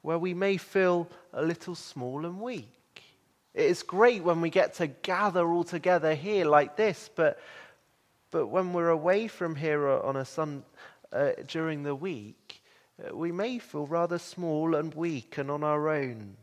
where 0.01 0.19
we 0.19 0.33
may 0.33 0.57
feel 0.57 1.07
a 1.33 1.41
little 1.41 1.75
small 1.75 2.25
and 2.25 2.39
weak. 2.41 2.67
It's 3.53 3.83
great 3.83 4.23
when 4.23 4.41
we 4.41 4.49
get 4.49 4.75
to 4.75 4.87
gather 4.87 5.47
all 5.47 5.63
together 5.63 6.13
here 6.13 6.45
like 6.45 6.75
this, 6.75 7.09
but, 7.15 7.39
but 8.31 8.47
when 8.47 8.73
we're 8.73 8.89
away 8.89 9.27
from 9.27 9.55
here 9.55 9.87
on 9.87 10.15
a 10.15 10.25
sun 10.25 10.63
uh, 11.11 11.31
during 11.47 11.83
the 11.83 11.95
week, 11.95 12.61
uh, 13.03 13.15
we 13.15 13.31
may 13.31 13.59
feel 13.59 13.87
rather 13.87 14.17
small 14.17 14.75
and 14.75 14.93
weak 14.93 15.37
and 15.37 15.49
on 15.49 15.63
our 15.63 15.89
own. 15.89 16.37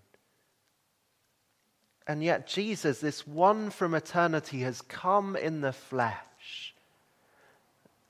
And 2.08 2.24
yet, 2.24 2.46
Jesus, 2.46 3.00
this 3.00 3.26
one 3.26 3.68
from 3.68 3.94
eternity, 3.94 4.60
has 4.60 4.80
come 4.80 5.36
in 5.36 5.60
the 5.60 5.74
flesh. 5.74 6.74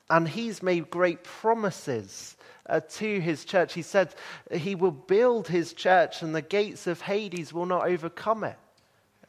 And 0.09 0.29
he's 0.29 0.63
made 0.63 0.89
great 0.89 1.25
promises 1.25 2.37
uh, 2.67 2.81
to 2.91 3.21
his 3.21 3.45
church. 3.45 3.75
He 3.75 3.83
said 3.83 4.15
he 4.53 4.77
will 4.77 4.93
build 4.93 5.49
his 5.49 5.73
church, 5.73 6.23
and 6.23 6.33
the 6.33 6.41
gates 6.41 6.87
of 6.87 7.01
Hades 7.01 7.53
will 7.53 7.67
not 7.67 7.89
overcome 7.89 8.45
it. 8.45 8.57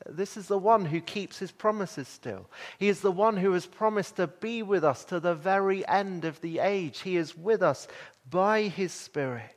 This 0.06 0.38
is 0.38 0.48
the 0.48 0.58
one 0.58 0.86
who 0.86 1.02
keeps 1.02 1.40
his 1.40 1.52
promises 1.52 2.08
still. 2.08 2.48
He 2.78 2.90
is 2.90 3.02
the 3.02 3.12
one 3.12 3.38
who 3.38 3.52
has 3.54 3.66
promised 3.66 4.18
to 4.18 4.28
be 4.28 4.62
with 4.62 4.84
us 4.84 5.04
to 5.06 5.20
the 5.20 5.36
very 5.36 5.86
end 5.88 6.26
of 6.26 6.40
the 6.42 6.60
age. 6.60 7.02
He 7.02 7.18
is 7.18 7.36
with 7.36 7.64
us 7.64 7.88
by 8.30 8.64
his 8.64 8.94
Spirit 8.94 9.56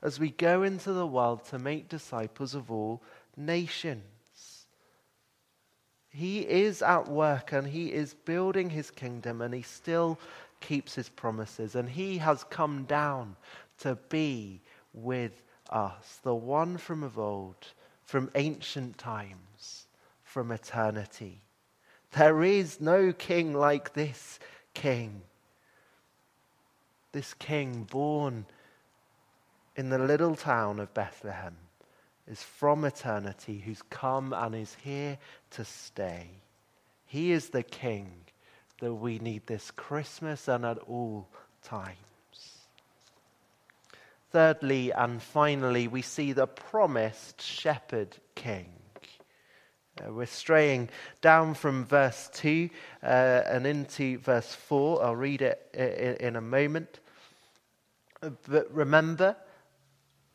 as 0.00 0.20
we 0.20 0.30
go 0.30 0.62
into 0.62 0.92
the 0.92 1.06
world 1.06 1.44
to 1.46 1.58
make 1.58 1.88
disciples 1.88 2.54
of 2.54 2.70
all 2.70 3.02
nations. 3.36 4.04
He 6.10 6.40
is 6.40 6.82
at 6.82 7.08
work 7.08 7.52
and 7.52 7.66
he 7.66 7.92
is 7.92 8.14
building 8.14 8.70
his 8.70 8.90
kingdom 8.90 9.40
and 9.40 9.52
he 9.54 9.62
still 9.62 10.18
keeps 10.60 10.94
his 10.94 11.08
promises. 11.08 11.74
And 11.74 11.88
he 11.88 12.18
has 12.18 12.44
come 12.44 12.84
down 12.84 13.36
to 13.80 13.96
be 14.08 14.60
with 14.92 15.42
us, 15.70 16.18
the 16.22 16.34
one 16.34 16.78
from 16.78 17.02
of 17.02 17.18
old, 17.18 17.72
from 18.04 18.30
ancient 18.34 18.98
times, 18.98 19.86
from 20.24 20.50
eternity. 20.50 21.42
There 22.12 22.42
is 22.42 22.80
no 22.80 23.12
king 23.12 23.52
like 23.52 23.92
this 23.92 24.38
king. 24.72 25.22
This 27.12 27.34
king 27.34 27.84
born 27.84 28.46
in 29.76 29.90
the 29.90 29.98
little 29.98 30.34
town 30.34 30.80
of 30.80 30.92
Bethlehem 30.94 31.56
is 32.30 32.42
from 32.42 32.84
eternity, 32.84 33.62
who's 33.64 33.82
come 33.90 34.32
and 34.32 34.54
is 34.54 34.76
here 34.82 35.18
to 35.50 35.64
stay. 35.64 36.28
He 37.06 37.32
is 37.32 37.48
the 37.48 37.62
King 37.62 38.10
that 38.80 38.94
we 38.94 39.18
need 39.18 39.46
this 39.46 39.70
Christmas 39.70 40.46
and 40.48 40.64
at 40.64 40.78
all 40.78 41.28
times. 41.62 41.96
Thirdly 44.30 44.92
and 44.92 45.22
finally, 45.22 45.88
we 45.88 46.02
see 46.02 46.32
the 46.32 46.46
promised 46.46 47.40
shepherd 47.40 48.16
king. 48.34 48.66
Uh, 49.98 50.12
we're 50.12 50.26
straying 50.26 50.90
down 51.22 51.54
from 51.54 51.84
verse 51.86 52.30
2 52.34 52.68
uh, 53.02 53.06
and 53.06 53.66
into 53.66 54.18
verse 54.18 54.54
4. 54.54 55.02
I'll 55.02 55.16
read 55.16 55.42
it 55.42 55.66
in, 55.72 56.28
in 56.28 56.36
a 56.36 56.40
moment. 56.40 57.00
But 58.20 58.72
remember, 58.72 59.34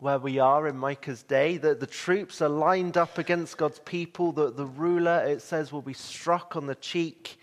where 0.03 0.19
we 0.19 0.37
are 0.37 0.67
in 0.67 0.77
Micah's 0.77 1.23
day, 1.23 1.55
that 1.55 1.79
the 1.79 1.87
troops 1.87 2.41
are 2.41 2.49
lined 2.49 2.97
up 2.97 3.17
against 3.17 3.57
God's 3.57 3.79
people, 3.79 4.33
that 4.33 4.57
the 4.57 4.65
ruler, 4.65 5.23
it 5.25 5.41
says, 5.41 5.71
will 5.71 5.81
be 5.81 5.93
struck 5.93 6.57
on 6.57 6.67
the 6.67 6.75
cheek. 6.75 7.39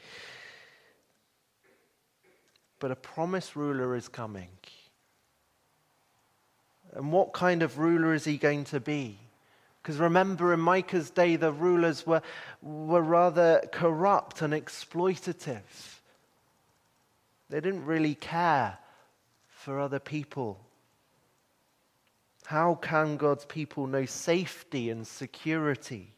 But 2.79 2.91
a 2.91 2.97
promised 2.97 3.57
ruler 3.57 3.97
is 3.97 4.09
coming. 4.09 4.51
And 6.93 7.11
what 7.11 7.33
kind 7.33 7.63
of 7.63 7.79
ruler 7.79 8.13
is 8.13 8.27
he 8.27 8.37
going 8.37 8.65
to 8.65 8.79
be? 8.79 9.17
Because 9.83 9.97
remember, 9.97 10.53
in 10.53 10.61
Micah's 10.61 11.09
day, 11.09 11.37
the 11.37 11.53
rulers 11.53 12.07
were, 12.07 12.21
were 12.61 13.01
rather 13.01 13.63
corrupt 13.73 14.43
and 14.43 14.53
exploitative. 14.53 15.63
They 17.49 17.61
didn't 17.61 17.87
really 17.87 18.15
care 18.15 18.77
for 19.49 19.81
other 19.81 19.99
people. 19.99 20.61
How 22.51 22.75
can 22.75 23.17
God's 23.17 23.45
people 23.45 23.87
know 23.87 24.07
safety 24.07 24.91
and 24.91 25.07
security? 25.07 26.17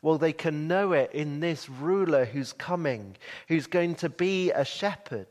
Well, 0.00 0.16
they 0.16 0.32
can 0.32 0.66
know 0.66 0.92
it 0.92 1.12
in 1.12 1.40
this 1.40 1.68
ruler 1.68 2.24
who's 2.24 2.54
coming, 2.54 3.18
who's 3.48 3.66
going 3.66 3.96
to 3.96 4.08
be 4.08 4.50
a 4.50 4.64
shepherd. 4.64 5.26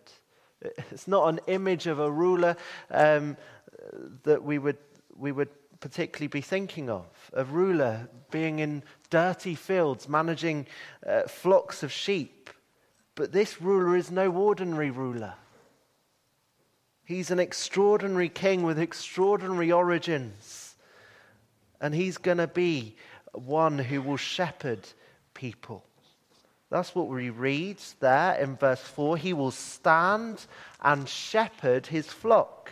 It's 0.92 1.08
not 1.08 1.30
an 1.30 1.40
image 1.48 1.88
of 1.88 1.98
a 1.98 2.12
ruler 2.12 2.56
um, 2.92 3.36
that 4.26 4.44
we 4.44 4.60
would, 4.60 4.78
we 5.16 5.32
would 5.32 5.50
particularly 5.80 6.28
be 6.28 6.42
thinking 6.42 6.88
of. 6.88 7.08
A 7.34 7.44
ruler 7.44 8.08
being 8.30 8.60
in 8.60 8.84
dirty 9.10 9.56
fields, 9.56 10.08
managing 10.08 10.68
uh, 11.04 11.24
flocks 11.24 11.82
of 11.82 11.92
sheep. 11.92 12.52
But 13.16 13.32
this 13.32 13.60
ruler 13.60 13.98
is 13.98 14.12
no 14.12 14.32
ordinary 14.32 14.92
ruler. 14.92 15.34
He's 17.08 17.32
an 17.32 17.40
extraordinary 17.40 18.28
king 18.28 18.64
with 18.64 18.78
extraordinary 18.78 19.72
origins. 19.72 20.76
And 21.80 21.96
he's 21.96 22.18
going 22.18 22.40
to 22.40 22.48
be 22.48 22.98
one 23.32 23.80
who 23.80 24.02
will 24.02 24.18
shepherd 24.18 24.86
people. 25.34 25.86
That's 26.70 26.94
what 26.94 27.08
we 27.08 27.30
read 27.30 27.78
there 28.02 28.34
in 28.34 28.58
verse 28.58 28.82
4. 28.82 29.16
He 29.16 29.32
will 29.32 29.52
stand 29.52 30.46
and 30.82 31.08
shepherd 31.08 31.88
his 31.88 32.08
flock 32.08 32.72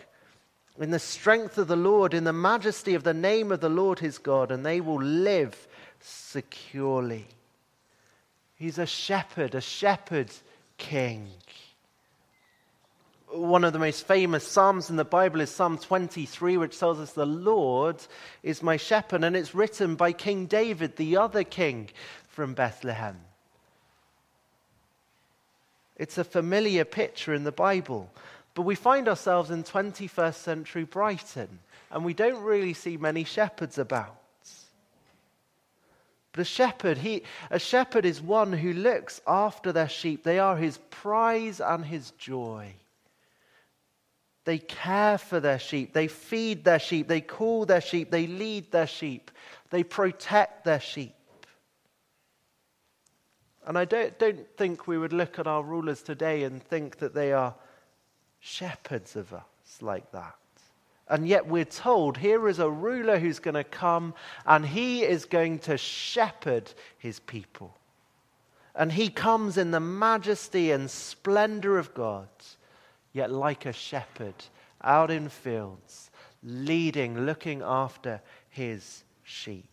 in 0.78 0.92
the 0.92 1.00
strength 1.00 1.58
of 1.58 1.70
the 1.70 1.78
Lord, 1.78 2.14
in 2.14 2.26
the 2.26 2.34
majesty 2.34 2.94
of 2.94 3.04
the 3.04 3.14
name 3.14 3.54
of 3.54 3.62
the 3.62 3.70
Lord 3.70 4.00
his 4.00 4.18
God, 4.18 4.52
and 4.52 4.66
they 4.66 4.82
will 4.82 5.02
live 5.02 5.66
securely. 6.02 7.26
He's 8.56 8.80
a 8.80 8.86
shepherd, 8.86 9.56
a 9.56 9.62
shepherd 9.62 10.30
king 10.78 11.30
one 13.38 13.64
of 13.64 13.74
the 13.74 13.80
most 13.80 14.08
famous 14.08 14.48
Psalms 14.48 14.90
in 14.90 14.96
the 14.96 15.06
Bible 15.06 15.42
is 15.42 15.50
Psalm 15.50 15.78
23, 15.78 16.58
which 16.58 16.80
tells 16.80 17.00
us, 17.00 17.14
The 17.14 17.26
Lord 17.26 17.98
is 18.44 18.64
my 18.64 18.78
shepherd. 18.78 19.24
And 19.24 19.36
it's 19.36 19.56
written 19.56 19.96
by 19.96 20.12
King 20.12 20.46
David, 20.46 20.96
the 20.96 21.18
other 21.18 21.44
king 21.44 21.90
from 22.28 22.54
Bethlehem. 22.54 23.20
It's 25.98 26.18
a 26.18 26.24
familiar 26.24 26.86
picture 26.86 27.34
in 27.34 27.44
the 27.44 27.52
Bible. 27.52 28.10
But 28.54 28.64
we 28.64 28.76
find 28.76 29.08
ourselves 29.08 29.52
in 29.52 29.64
21st 29.64 30.36
century 30.36 30.84
Brighton, 30.84 31.60
and 31.92 32.06
we 32.06 32.14
don't 32.14 32.42
really 32.44 32.74
see 32.74 32.98
many 32.98 33.24
shepherds 33.24 33.78
about. 33.78 34.16
But 36.32 36.42
a 36.42 36.46
shepherd, 36.46 36.98
he, 36.98 37.24
a 37.50 37.60
shepherd 37.60 38.06
is 38.06 38.22
one 38.22 38.52
who 38.52 38.74
looks 38.74 39.22
after 39.26 39.72
their 39.72 39.88
sheep. 39.88 40.24
They 40.24 40.40
are 40.40 40.58
his 40.58 40.78
prize 40.90 41.62
and 41.62 41.86
his 41.86 42.12
joy. 42.12 42.74
They 44.46 44.60
care 44.60 45.18
for 45.18 45.40
their 45.40 45.60
sheep. 45.60 45.94
They 45.94 46.08
feed 46.08 46.64
their 46.64 46.80
sheep. 46.80 47.08
They 47.08 47.22
call 47.22 47.66
their 47.66 47.82
sheep. 47.82 48.12
They 48.12 48.28
lead 48.28 48.72
their 48.72 48.88
sheep. 48.88 49.32
They 49.72 49.84
protect 49.84 50.64
their 50.64 50.80
sheep. 50.80 51.16
And 53.66 53.78
I 53.78 53.86
don't, 53.86 54.18
don't 54.20 54.48
think 54.56 54.86
we 54.86 55.00
would 55.00 55.14
look 55.14 55.40
at 55.40 55.48
our 55.48 55.64
rulers 55.64 56.04
today 56.04 56.44
and 56.44 56.64
think 56.64 56.98
that 56.98 57.16
they 57.16 57.34
are 57.34 57.56
shepherds 58.40 59.16
of 59.16 59.34
us 59.34 59.44
like 59.82 60.12
that. 60.12 60.36
And 61.08 61.28
yet 61.28 61.48
we're 61.48 61.66
told 61.66 62.18
here 62.18 62.48
is 62.48 62.60
a 62.60 62.70
ruler 62.70 63.18
who's 63.18 63.40
going 63.40 63.56
to 63.56 63.64
come 63.64 64.14
and 64.46 64.66
he 64.66 65.04
is 65.04 65.26
going 65.26 65.60
to 65.60 65.78
shepherd 65.78 66.72
his 67.00 67.20
people. 67.20 67.76
And 68.76 68.92
he 68.92 69.10
comes 69.10 69.58
in 69.58 69.72
the 69.72 69.80
majesty 69.80 70.72
and 70.72 70.90
splendor 70.90 71.80
of 71.80 71.96
God 71.96 72.28
yet 73.16 73.32
like 73.32 73.66
a 73.66 73.72
shepherd 73.72 74.36
out 74.84 75.10
in 75.10 75.30
fields, 75.30 76.12
leading, 76.44 77.26
looking 77.26 77.62
after 77.64 78.22
his 78.50 79.06
sheep. 79.24 79.70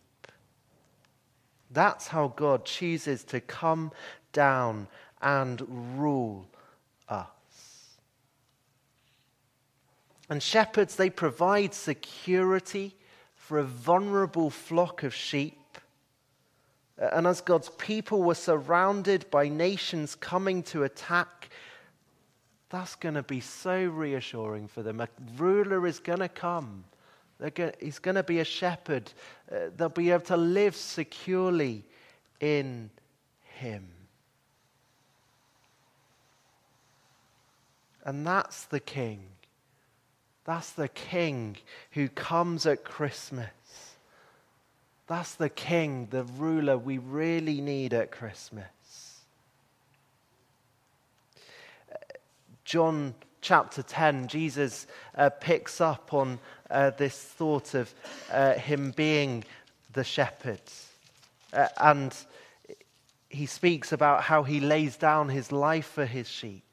That's 1.69 2.07
how 2.07 2.29
God 2.29 2.63
chooses 2.63 3.25
to 3.25 3.41
come 3.41 3.91
down 4.31 4.87
and 5.21 5.61
rule 5.99 6.47
us. 7.09 7.97
And 10.29 10.41
shepherds, 10.41 10.95
they 10.95 11.09
provide 11.09 11.73
security 11.73 12.95
for 13.35 13.59
a 13.59 13.63
vulnerable 13.63 14.51
flock 14.51 15.03
of 15.03 15.13
sheep. 15.13 15.57
And 16.97 17.27
as 17.27 17.41
God's 17.41 17.69
people 17.71 18.23
were 18.23 18.35
surrounded 18.35 19.29
by 19.29 19.49
nations 19.49 20.15
coming 20.15 20.63
to 20.63 20.83
attack, 20.83 21.49
that's 22.73 22.95
going 22.95 23.13
to 23.13 23.21
be 23.21 23.39
so 23.39 23.85
reassuring 23.85 24.67
for 24.67 24.81
them. 24.81 24.99
A 24.99 25.07
ruler 25.37 25.85
is 25.85 25.99
going 25.99 26.21
to 26.21 26.27
come. 26.27 26.83
He's 27.79 27.99
going 27.99 28.15
to 28.15 28.23
be 28.23 28.39
a 28.39 28.43
shepherd. 28.43 29.11
Uh, 29.51 29.69
they'll 29.77 29.89
be 29.89 30.09
able 30.09 30.25
to 30.25 30.37
live 30.37 30.75
securely 30.75 31.83
in 32.39 32.89
him. 33.59 33.87
And 38.03 38.25
that's 38.25 38.63
the 38.65 38.79
king. 38.79 39.19
That's 40.43 40.71
the 40.71 40.87
king 40.87 41.57
who 41.91 42.09
comes 42.09 42.65
at 42.65 42.83
Christmas. 42.83 43.49
That's 45.05 45.35
the 45.35 45.49
king, 45.49 46.07
the 46.09 46.23
ruler 46.23 46.79
we 46.79 46.97
really 46.97 47.61
need 47.61 47.93
at 47.93 48.09
Christmas. 48.09 48.65
John 52.73 53.13
chapter 53.39 53.83
10, 53.83 54.29
Jesus 54.29 54.87
uh, 55.13 55.29
picks 55.29 55.79
up 55.79 56.11
on 56.11 56.39
uh, 56.71 56.89
this 56.89 57.15
thought 57.15 57.75
of 57.75 57.93
uh, 58.31 58.53
him 58.53 58.89
being 58.89 59.43
the 59.91 60.03
shepherd. 60.03 60.59
Uh, 61.53 61.67
and 61.79 62.15
he 63.29 63.45
speaks 63.45 63.91
about 63.91 64.23
how 64.23 64.41
he 64.41 64.59
lays 64.59 64.97
down 64.97 65.29
his 65.29 65.51
life 65.51 65.85
for 65.85 66.07
his 66.07 66.27
sheep. 66.27 66.63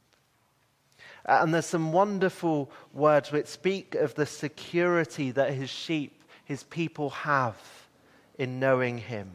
Uh, 1.26 1.40
and 1.42 1.52
there's 1.52 1.66
some 1.66 1.92
wonderful 1.92 2.70
words 2.94 3.30
which 3.30 3.46
speak 3.46 3.94
of 3.94 4.14
the 4.14 4.24
security 4.24 5.30
that 5.30 5.52
his 5.52 5.68
sheep, 5.68 6.24
his 6.46 6.62
people 6.62 7.10
have 7.10 7.60
in 8.38 8.58
knowing 8.58 8.96
him. 8.96 9.30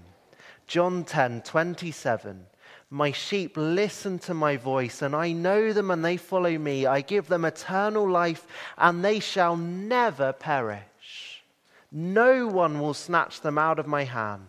John 0.66 1.04
10 1.04 1.44
27. 1.44 2.48
My 2.96 3.12
sheep 3.12 3.58
listen 3.58 4.20
to 4.20 4.34
my 4.34 4.56
voice, 4.56 5.02
and 5.02 5.14
I 5.14 5.34
know 5.34 5.74
them, 5.74 5.92
and 5.92 6.04
they 6.04 6.16
follow 6.16 6.58
me. 6.58 6.86
I 6.86 7.02
give 7.02 7.28
them 7.28 7.44
eternal 7.44 8.10
life, 8.10 8.48
and 8.78 9.04
they 9.04 9.20
shall 9.20 9.58
never 9.58 10.32
perish. 10.32 11.44
No 11.92 12.48
one 12.48 12.80
will 12.80 12.94
snatch 12.94 13.42
them 13.42 13.58
out 13.58 13.80
of 13.80 13.86
my 13.86 14.06
hand. 14.06 14.48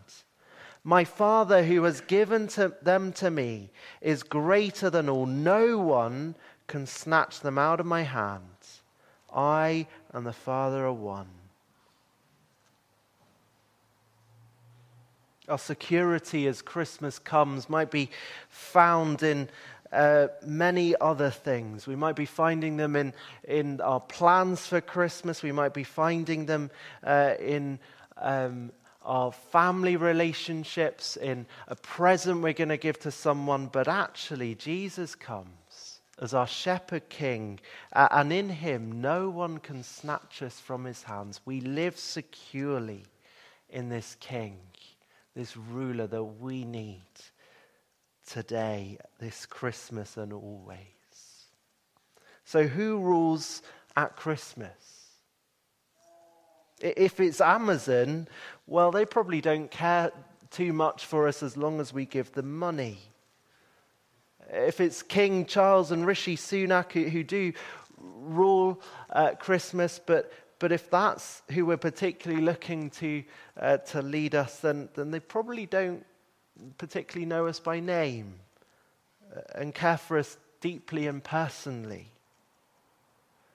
My 0.85 1.03
Father, 1.03 1.65
who 1.65 1.83
has 1.83 2.01
given 2.03 2.47
to 2.55 2.73
them 2.83 3.11
to 3.15 3.33
me, 3.33 3.73
is 4.01 4.23
greater 4.23 4.91
than 4.91 5.09
all. 5.09 5.27
No 5.27 5.79
one 5.79 6.37
can 6.69 6.87
snatch 6.87 7.41
them 7.41 7.59
out 7.59 7.81
of 7.81 7.87
my 7.87 8.03
hand. 8.03 8.45
I 9.35 9.89
and 10.13 10.25
the 10.25 10.33
Father 10.33 10.87
are 10.87 10.93
one. 10.93 11.36
Our 15.49 15.59
security 15.59 16.49
as 16.49 16.61
Christmas 16.61 17.19
comes 17.21 17.71
might 17.71 17.91
be 17.91 18.11
found 18.49 19.23
in 19.23 19.49
uh, 19.93 20.29
many 20.45 20.95
other 21.01 21.31
things. 21.31 21.87
We 21.87 21.95
might 21.95 22.17
be 22.17 22.27
finding 22.27 22.77
them 22.77 22.97
in, 22.97 23.15
in 23.45 23.81
our 23.81 24.01
plans 24.01 24.67
for 24.67 24.81
Christmas. 24.81 25.45
We 25.45 25.53
might 25.53 25.73
be 25.73 25.85
finding 25.85 26.47
them 26.47 26.71
uh, 27.05 27.35
in 27.39 27.79
um, 28.17 28.73
our 29.05 29.31
family 29.31 29.97
relationships, 29.97 31.17
in 31.17 31.47
a 31.69 31.77
present 31.77 32.43
we're 32.43 32.53
going 32.53 32.71
to 32.71 32.77
give 32.77 32.99
to 33.01 33.13
someone. 33.13 33.67
But 33.67 33.87
actually, 33.87 34.57
Jesus 34.57 35.15
comes 35.15 36.01
as 36.21 36.35
our 36.35 36.49
shepherd 36.49 37.09
king, 37.09 37.61
uh, 37.93 38.09
and 38.11 38.33
in 38.33 38.49
him, 38.49 39.01
no 39.01 39.29
one 39.29 39.59
can 39.59 39.85
snatch 39.85 40.43
us 40.43 40.59
from 40.59 40.85
his 40.85 41.05
hands. 41.05 41.41
We 41.45 41.61
live 41.61 41.97
securely 41.99 43.05
in 43.71 43.91
this 43.91 44.17
king 44.19 44.59
this 45.37 45.57
ruler 45.57 46.07
that 46.07 46.25
we 46.25 46.65
need 46.65 47.03
today, 48.27 48.99
this 49.21 49.45
Christmas, 49.45 50.17
and 50.17 50.33
always. 50.33 50.79
So, 52.45 52.67
who 52.67 52.99
rules 52.99 53.63
at 53.97 54.17
Christmas? 54.17 55.11
If 56.81 57.21
it's 57.21 57.41
Amazon, 57.41 58.29
well, 58.67 58.91
they 58.91 59.05
probably 59.05 59.41
don't 59.41 59.71
care 59.71 60.11
too 60.51 60.73
much 60.73 61.05
for 61.05 61.29
us 61.29 61.43
as 61.43 61.57
long 61.57 61.81
as 61.81 61.93
we 61.93 62.07
give 62.07 62.33
them 62.33 62.59
money. 62.59 62.99
If 64.51 64.81
it's 64.81 65.03
King 65.03 65.45
Charles 65.45 65.91
and 65.91 66.07
Rishi 66.07 66.37
Sunak 66.37 66.93
who, 66.93 67.23
do 67.23 67.53
rule 67.99 68.81
at 69.13 69.41
Christmas, 69.41 70.01
but 70.05 70.33
but 70.59 70.73
if 70.73 70.91
that's 70.91 71.43
who 71.51 71.67
we're 71.67 71.77
particularly 71.77 72.43
looking 72.43 72.91
to, 72.91 73.23
uh, 73.61 73.77
to 73.79 74.03
lead 74.03 74.35
us, 74.35 74.61
then, 74.61 74.89
then 74.95 75.11
they 75.11 75.21
probably 75.21 75.67
don't 75.67 76.05
particularly 76.79 77.27
know 77.27 77.47
us 77.47 77.61
by 77.61 77.81
name 77.81 78.35
uh, 79.37 79.41
and 79.55 79.75
care 79.75 79.99
for 79.99 80.19
us 80.19 80.39
deeply 80.61 81.07
and 81.07 81.23
personally. 81.23 82.09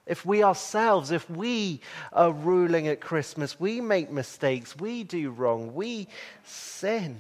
If 0.06 0.26
we 0.26 0.44
ourselves, 0.44 1.12
if 1.12 1.30
we 1.30 1.82
are 2.14 2.32
ruling 2.32 2.88
at 2.88 3.02
Christmas, 3.02 3.60
we 3.60 3.82
make 3.82 4.12
mistakes, 4.12 4.78
we 4.78 5.04
do 5.04 5.32
wrong, 5.32 5.74
we 5.74 6.08
sin. 6.44 7.18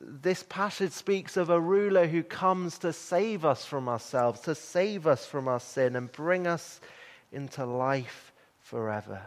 This 0.00 0.44
passage 0.48 0.92
speaks 0.92 1.36
of 1.36 1.50
a 1.50 1.60
ruler 1.60 2.06
who 2.06 2.22
comes 2.22 2.78
to 2.78 2.92
save 2.92 3.44
us 3.44 3.64
from 3.64 3.88
ourselves, 3.88 4.40
to 4.40 4.54
save 4.54 5.06
us 5.06 5.26
from 5.26 5.48
our 5.48 5.60
sin, 5.60 5.96
and 5.96 6.10
bring 6.12 6.46
us 6.46 6.80
into 7.32 7.64
life 7.64 8.32
forever. 8.60 9.22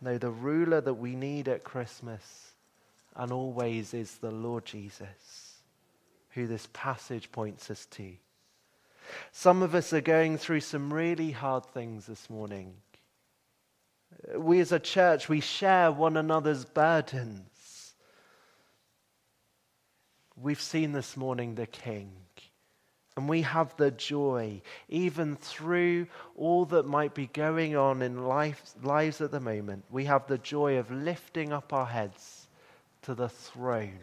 No, 0.00 0.18
the 0.18 0.30
ruler 0.30 0.80
that 0.80 0.94
we 0.94 1.14
need 1.14 1.48
at 1.48 1.64
Christmas 1.64 2.52
and 3.14 3.32
always 3.32 3.92
is 3.92 4.16
the 4.16 4.30
Lord 4.30 4.64
Jesus, 4.64 5.58
who 6.30 6.46
this 6.46 6.68
passage 6.72 7.30
points 7.30 7.70
us 7.70 7.86
to. 7.86 8.12
Some 9.32 9.62
of 9.62 9.74
us 9.74 9.92
are 9.92 10.00
going 10.00 10.38
through 10.38 10.60
some 10.60 10.92
really 10.92 11.32
hard 11.32 11.66
things 11.66 12.06
this 12.06 12.30
morning. 12.30 12.74
We 14.36 14.60
as 14.60 14.72
a 14.72 14.78
church, 14.78 15.28
we 15.28 15.40
share 15.40 15.92
one 15.92 16.16
another's 16.16 16.64
burdens. 16.64 17.94
We've 20.36 20.60
seen 20.60 20.92
this 20.92 21.16
morning 21.16 21.54
the 21.54 21.66
King. 21.66 22.12
And 23.20 23.28
we 23.28 23.42
have 23.42 23.76
the 23.76 23.90
joy, 23.90 24.62
even 24.88 25.36
through 25.36 26.06
all 26.36 26.64
that 26.64 26.86
might 26.86 27.12
be 27.12 27.26
going 27.26 27.76
on 27.76 28.00
in 28.00 28.24
life, 28.26 28.62
lives 28.82 29.20
at 29.20 29.30
the 29.30 29.40
moment, 29.40 29.84
we 29.90 30.06
have 30.06 30.26
the 30.26 30.38
joy 30.38 30.78
of 30.78 30.90
lifting 30.90 31.52
up 31.52 31.74
our 31.74 31.84
heads 31.84 32.48
to 33.02 33.14
the 33.14 33.28
throne 33.28 33.98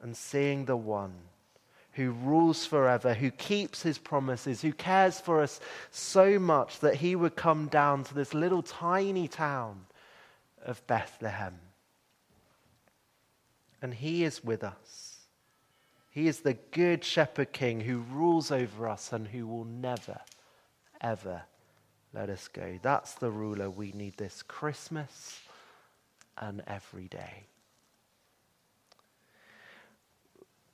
and 0.00 0.16
seeing 0.16 0.64
the 0.64 0.76
one 0.76 1.12
who 1.94 2.12
rules 2.12 2.64
forever, 2.64 3.14
who 3.14 3.32
keeps 3.32 3.82
his 3.82 3.98
promises, 3.98 4.62
who 4.62 4.72
cares 4.72 5.18
for 5.18 5.42
us 5.42 5.58
so 5.90 6.38
much 6.38 6.78
that 6.78 6.94
he 6.94 7.16
would 7.16 7.34
come 7.34 7.66
down 7.66 8.04
to 8.04 8.14
this 8.14 8.32
little 8.32 8.62
tiny 8.62 9.26
town 9.26 9.86
of 10.64 10.86
Bethlehem. 10.86 11.58
And 13.82 13.92
he 13.92 14.22
is 14.22 14.44
with 14.44 14.62
us. 14.62 15.11
He 16.12 16.28
is 16.28 16.40
the 16.40 16.58
good 16.72 17.04
shepherd 17.04 17.52
king 17.52 17.80
who 17.80 17.96
rules 17.98 18.50
over 18.50 18.86
us 18.86 19.14
and 19.14 19.26
who 19.26 19.46
will 19.46 19.64
never, 19.64 20.20
ever 21.00 21.44
let 22.12 22.28
us 22.28 22.48
go. 22.48 22.78
That's 22.82 23.14
the 23.14 23.30
ruler 23.30 23.70
we 23.70 23.92
need 23.92 24.18
this 24.18 24.42
Christmas 24.42 25.40
and 26.36 26.62
every 26.66 27.08
day. 27.08 27.44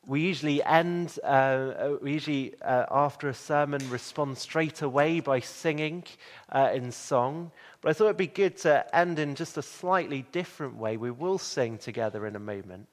We 0.08 0.22
usually 0.22 0.60
end, 0.64 1.20
uh, 1.22 1.26
uh 1.26 1.96
we 2.02 2.14
usually, 2.14 2.60
uh, 2.60 2.86
after 2.90 3.28
a 3.28 3.34
sermon, 3.34 3.88
respond 3.90 4.38
straight 4.38 4.82
away 4.82 5.20
by 5.20 5.38
singing 5.38 6.02
uh, 6.50 6.70
in 6.74 6.90
song. 6.90 7.52
But 7.80 7.90
I 7.90 7.92
thought 7.92 8.06
it'd 8.06 8.16
be 8.16 8.26
good 8.26 8.56
to 8.58 8.92
end 8.96 9.20
in 9.20 9.36
just 9.36 9.56
a 9.56 9.62
slightly 9.62 10.22
different 10.32 10.74
way. 10.74 10.96
We 10.96 11.12
will 11.12 11.38
sing 11.38 11.78
together 11.78 12.26
in 12.26 12.34
a 12.34 12.40
moment. 12.40 12.88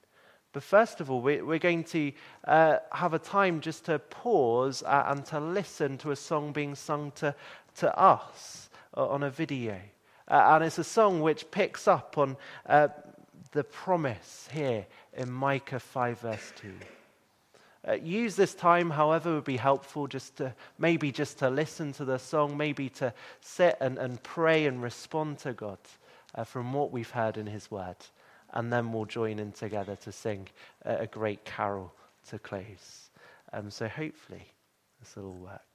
But 0.56 0.64
first 0.64 1.02
of 1.02 1.12
all, 1.12 1.20
we're 1.20 1.60
going 1.60 1.84
to 1.84 2.14
uh, 2.46 2.78
have 2.94 3.14
a 3.14 3.20
time 3.20 3.60
just 3.60 3.84
to 3.88 4.00
pause 4.00 4.84
uh, 4.84 5.04
and 5.08 5.26
to 5.26 5.38
listen 5.42 5.98
to 5.98 6.12
a 6.12 6.16
song 6.16 6.54
being 6.54 6.76
sung 6.76 7.12
to, 7.16 7.36
to 7.80 8.00
us 8.00 8.70
uh, 8.96 9.06
on 9.06 9.24
a 9.24 9.30
video. 9.30 9.78
Uh, 10.30 10.52
and 10.54 10.64
it's 10.64 10.78
a 10.78 10.84
song 10.86 11.20
which 11.20 11.52
picks 11.52 11.90
up 11.90 12.18
on 12.18 12.38
uh, 12.68 12.88
the 13.52 13.66
promise 13.66 14.48
here 14.54 14.86
in 15.18 15.30
Micah 15.30 15.78
5, 15.78 16.20
verse 16.22 16.54
2. 16.62 16.72
Uh, 17.90 17.94
use 17.96 18.38
this 18.38 18.56
time, 18.56 18.90
however, 18.90 19.36
would 19.36 19.44
be 19.44 19.58
helpful 19.58 20.08
just 20.08 20.38
to 20.38 20.56
maybe 20.80 21.12
just 21.12 21.38
to 21.40 21.50
listen 21.50 21.92
to 21.92 22.06
the 22.06 22.18
song, 22.18 22.56
maybe 22.56 22.88
to 22.88 23.14
sit 23.42 23.76
and, 23.82 23.98
and 23.98 24.24
pray 24.24 24.68
and 24.68 24.82
respond 24.82 25.38
to 25.38 25.52
God 25.52 25.80
from 26.46 26.72
what 26.72 26.94
we've 26.94 27.12
heard 27.12 27.36
in 27.36 27.46
His 27.46 27.70
Word 27.70 27.98
and 28.56 28.72
then 28.72 28.92
we'll 28.92 29.06
join 29.06 29.40
in 29.40 29.52
together 29.52 29.96
to 29.98 30.12
sing 30.12 30.48
a 30.84 31.08
great 31.08 31.44
carol 31.46 31.94
to 32.30 32.40
close. 32.40 33.10
Um, 33.54 33.70
so 33.70 33.88
hopefully 33.88 34.48
this 35.00 35.16
will 35.16 35.28
all 35.28 35.34
work. 35.34 35.75